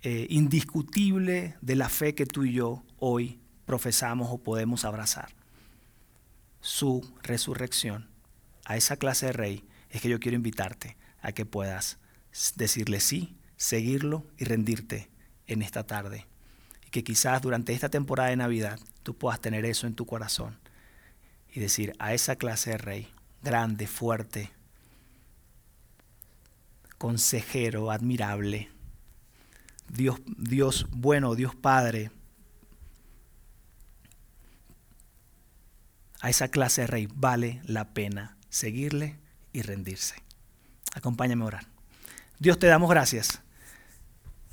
eh, 0.00 0.26
indiscutible 0.30 1.58
de 1.60 1.76
la 1.76 1.90
fe 1.90 2.14
que 2.14 2.24
tú 2.24 2.44
y 2.44 2.54
yo 2.54 2.82
hoy 2.98 3.40
profesamos 3.66 4.28
o 4.30 4.38
podemos 4.38 4.86
abrazar 4.86 5.35
su 6.66 7.08
resurrección, 7.22 8.08
a 8.64 8.76
esa 8.76 8.96
clase 8.96 9.26
de 9.26 9.32
rey, 9.32 9.64
es 9.88 10.02
que 10.02 10.08
yo 10.08 10.18
quiero 10.18 10.34
invitarte 10.34 10.96
a 11.22 11.30
que 11.30 11.46
puedas 11.46 11.98
decirle 12.56 12.98
sí, 12.98 13.36
seguirlo 13.56 14.26
y 14.36 14.46
rendirte 14.46 15.08
en 15.46 15.62
esta 15.62 15.86
tarde. 15.86 16.26
Y 16.84 16.90
que 16.90 17.04
quizás 17.04 17.40
durante 17.40 17.72
esta 17.72 17.88
temporada 17.88 18.30
de 18.30 18.36
Navidad 18.36 18.80
tú 19.04 19.16
puedas 19.16 19.40
tener 19.40 19.64
eso 19.64 19.86
en 19.86 19.94
tu 19.94 20.06
corazón 20.06 20.58
y 21.52 21.60
decir 21.60 21.94
a 22.00 22.14
esa 22.14 22.34
clase 22.34 22.70
de 22.70 22.78
rey, 22.78 23.08
grande, 23.44 23.86
fuerte, 23.86 24.50
consejero, 26.98 27.92
admirable, 27.92 28.70
Dios, 29.88 30.20
Dios 30.36 30.88
bueno, 30.90 31.36
Dios 31.36 31.54
Padre, 31.54 32.10
a 36.20 36.30
esa 36.30 36.48
clase 36.48 36.82
de 36.82 36.86
rey 36.86 37.08
vale 37.14 37.60
la 37.64 37.92
pena 37.92 38.36
seguirle 38.48 39.18
y 39.52 39.62
rendirse. 39.62 40.14
Acompáñame 40.94 41.44
a 41.44 41.46
orar. 41.46 41.66
Dios 42.38 42.58
te 42.58 42.66
damos 42.66 42.90
gracias. 42.90 43.40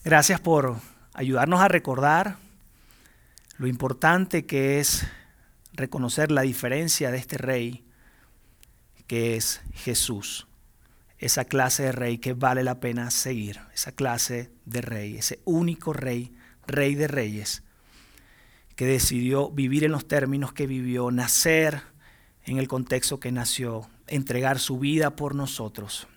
Gracias 0.04 0.40
por 0.40 0.78
ayudarnos 1.14 1.62
a 1.62 1.68
recordar 1.68 2.38
lo 3.58 3.68
importante 3.68 4.46
que 4.46 4.80
es 4.80 5.06
reconocer 5.74 6.32
la 6.32 6.42
diferencia 6.42 7.12
de 7.12 7.18
este 7.18 7.38
rey 7.38 7.86
que 9.08 9.36
es 9.36 9.62
Jesús. 9.74 10.48
Esa 11.18 11.46
clase 11.46 11.84
de 11.84 11.92
rey 11.92 12.18
que 12.18 12.34
vale 12.34 12.64
la 12.64 12.80
pena 12.80 13.10
seguir. 13.12 13.62
Esa 13.74 13.94
clase 13.94 14.52
de 14.66 14.82
rey, 14.82 15.18
ese 15.18 15.40
único 15.46 15.94
rey, 15.94 16.36
rey 16.68 16.96
de 16.96 17.08
reyes 17.08 17.64
que 18.76 18.86
decidió 18.86 19.50
vivir 19.50 19.84
en 19.84 19.92
los 19.92 20.08
términos 20.08 20.54
que 20.54 20.68
vivió, 20.68 21.12
nacer 21.12 21.82
en 22.46 22.58
el 22.58 22.68
contexto 22.68 23.20
que 23.20 23.32
nació, 23.32 23.90
entregar 24.08 24.60
su 24.60 24.80
vida 24.80 25.16
por 25.16 25.36
nosotros. 25.36 26.08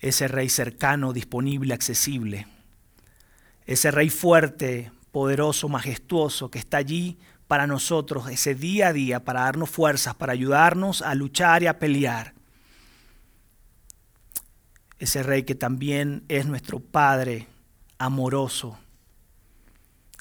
Ese 0.00 0.28
rey 0.28 0.48
cercano, 0.48 1.12
disponible, 1.12 1.74
accesible. 1.74 2.46
Ese 3.66 3.90
rey 3.90 4.10
fuerte, 4.10 4.90
poderoso, 5.12 5.68
majestuoso, 5.68 6.50
que 6.50 6.58
está 6.58 6.78
allí 6.78 7.18
para 7.46 7.66
nosotros 7.66 8.28
ese 8.30 8.54
día 8.54 8.88
a 8.88 8.92
día, 8.92 9.24
para 9.24 9.40
darnos 9.40 9.70
fuerzas, 9.70 10.14
para 10.14 10.32
ayudarnos 10.32 11.02
a 11.02 11.14
luchar 11.14 11.62
y 11.62 11.66
a 11.66 11.78
pelear. 11.78 12.34
Ese 14.98 15.22
rey 15.22 15.44
que 15.44 15.54
también 15.54 16.24
es 16.28 16.46
nuestro 16.46 16.80
Padre 16.80 17.46
amoroso, 17.98 18.78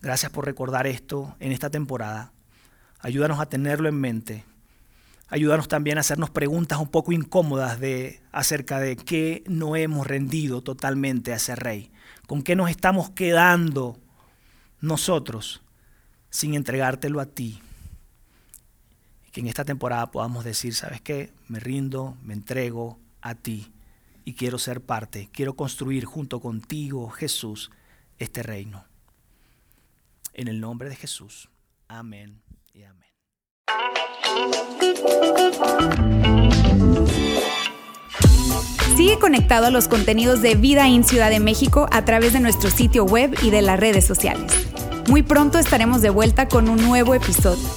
Gracias 0.01 0.31
por 0.31 0.45
recordar 0.45 0.85
esto 0.85 1.35
en 1.39 1.51
esta 1.51 1.69
temporada. 1.69 2.31
Ayúdanos 2.99 3.39
a 3.39 3.47
tenerlo 3.47 3.89
en 3.89 3.99
mente. 3.99 4.45
Ayúdanos 5.29 5.67
también 5.67 5.97
a 5.97 6.01
hacernos 6.01 6.29
preguntas 6.29 6.79
un 6.79 6.87
poco 6.87 7.11
incómodas 7.11 7.79
de, 7.79 8.21
acerca 8.31 8.79
de 8.79 8.95
qué 8.95 9.43
no 9.47 9.75
hemos 9.75 10.07
rendido 10.07 10.61
totalmente 10.61 11.33
a 11.33 11.35
ese 11.35 11.55
rey. 11.55 11.91
¿Con 12.27 12.43
qué 12.43 12.55
nos 12.55 12.69
estamos 12.69 13.09
quedando 13.09 13.97
nosotros 14.79 15.61
sin 16.29 16.53
entregártelo 16.53 17.19
a 17.19 17.25
ti? 17.25 17.61
Que 19.31 19.41
en 19.41 19.47
esta 19.47 19.65
temporada 19.65 20.11
podamos 20.11 20.45
decir, 20.45 20.75
¿sabes 20.75 21.01
qué? 21.01 21.33
Me 21.47 21.59
rindo, 21.59 22.17
me 22.21 22.33
entrego 22.33 22.99
a 23.21 23.35
ti 23.35 23.73
y 24.23 24.33
quiero 24.33 24.59
ser 24.59 24.81
parte, 24.81 25.29
quiero 25.33 25.55
construir 25.55 26.05
junto 26.05 26.39
contigo, 26.39 27.09
Jesús, 27.09 27.71
este 28.17 28.43
reino. 28.43 28.85
En 30.37 30.47
el 30.47 30.61
nombre 30.61 30.87
de 30.87 30.95
Jesús. 30.95 31.49
Amén 31.87 32.43
y 32.71 32.83
amén. 32.83 33.09
Sigue 38.95 39.17
conectado 39.17 39.65
a 39.65 39.71
los 39.71 39.87
contenidos 39.87 40.43
de 40.43 40.53
Vida 40.53 40.87
en 40.87 41.03
Ciudad 41.03 41.31
de 41.31 41.39
México 41.39 41.87
a 41.91 42.05
través 42.05 42.33
de 42.33 42.39
nuestro 42.39 42.69
sitio 42.69 43.03
web 43.03 43.35
y 43.41 43.49
de 43.49 43.63
las 43.63 43.79
redes 43.79 44.05
sociales. 44.05 44.51
Muy 45.09 45.23
pronto 45.23 45.57
estaremos 45.57 46.03
de 46.03 46.11
vuelta 46.11 46.47
con 46.47 46.69
un 46.69 46.77
nuevo 46.83 47.15
episodio. 47.15 47.67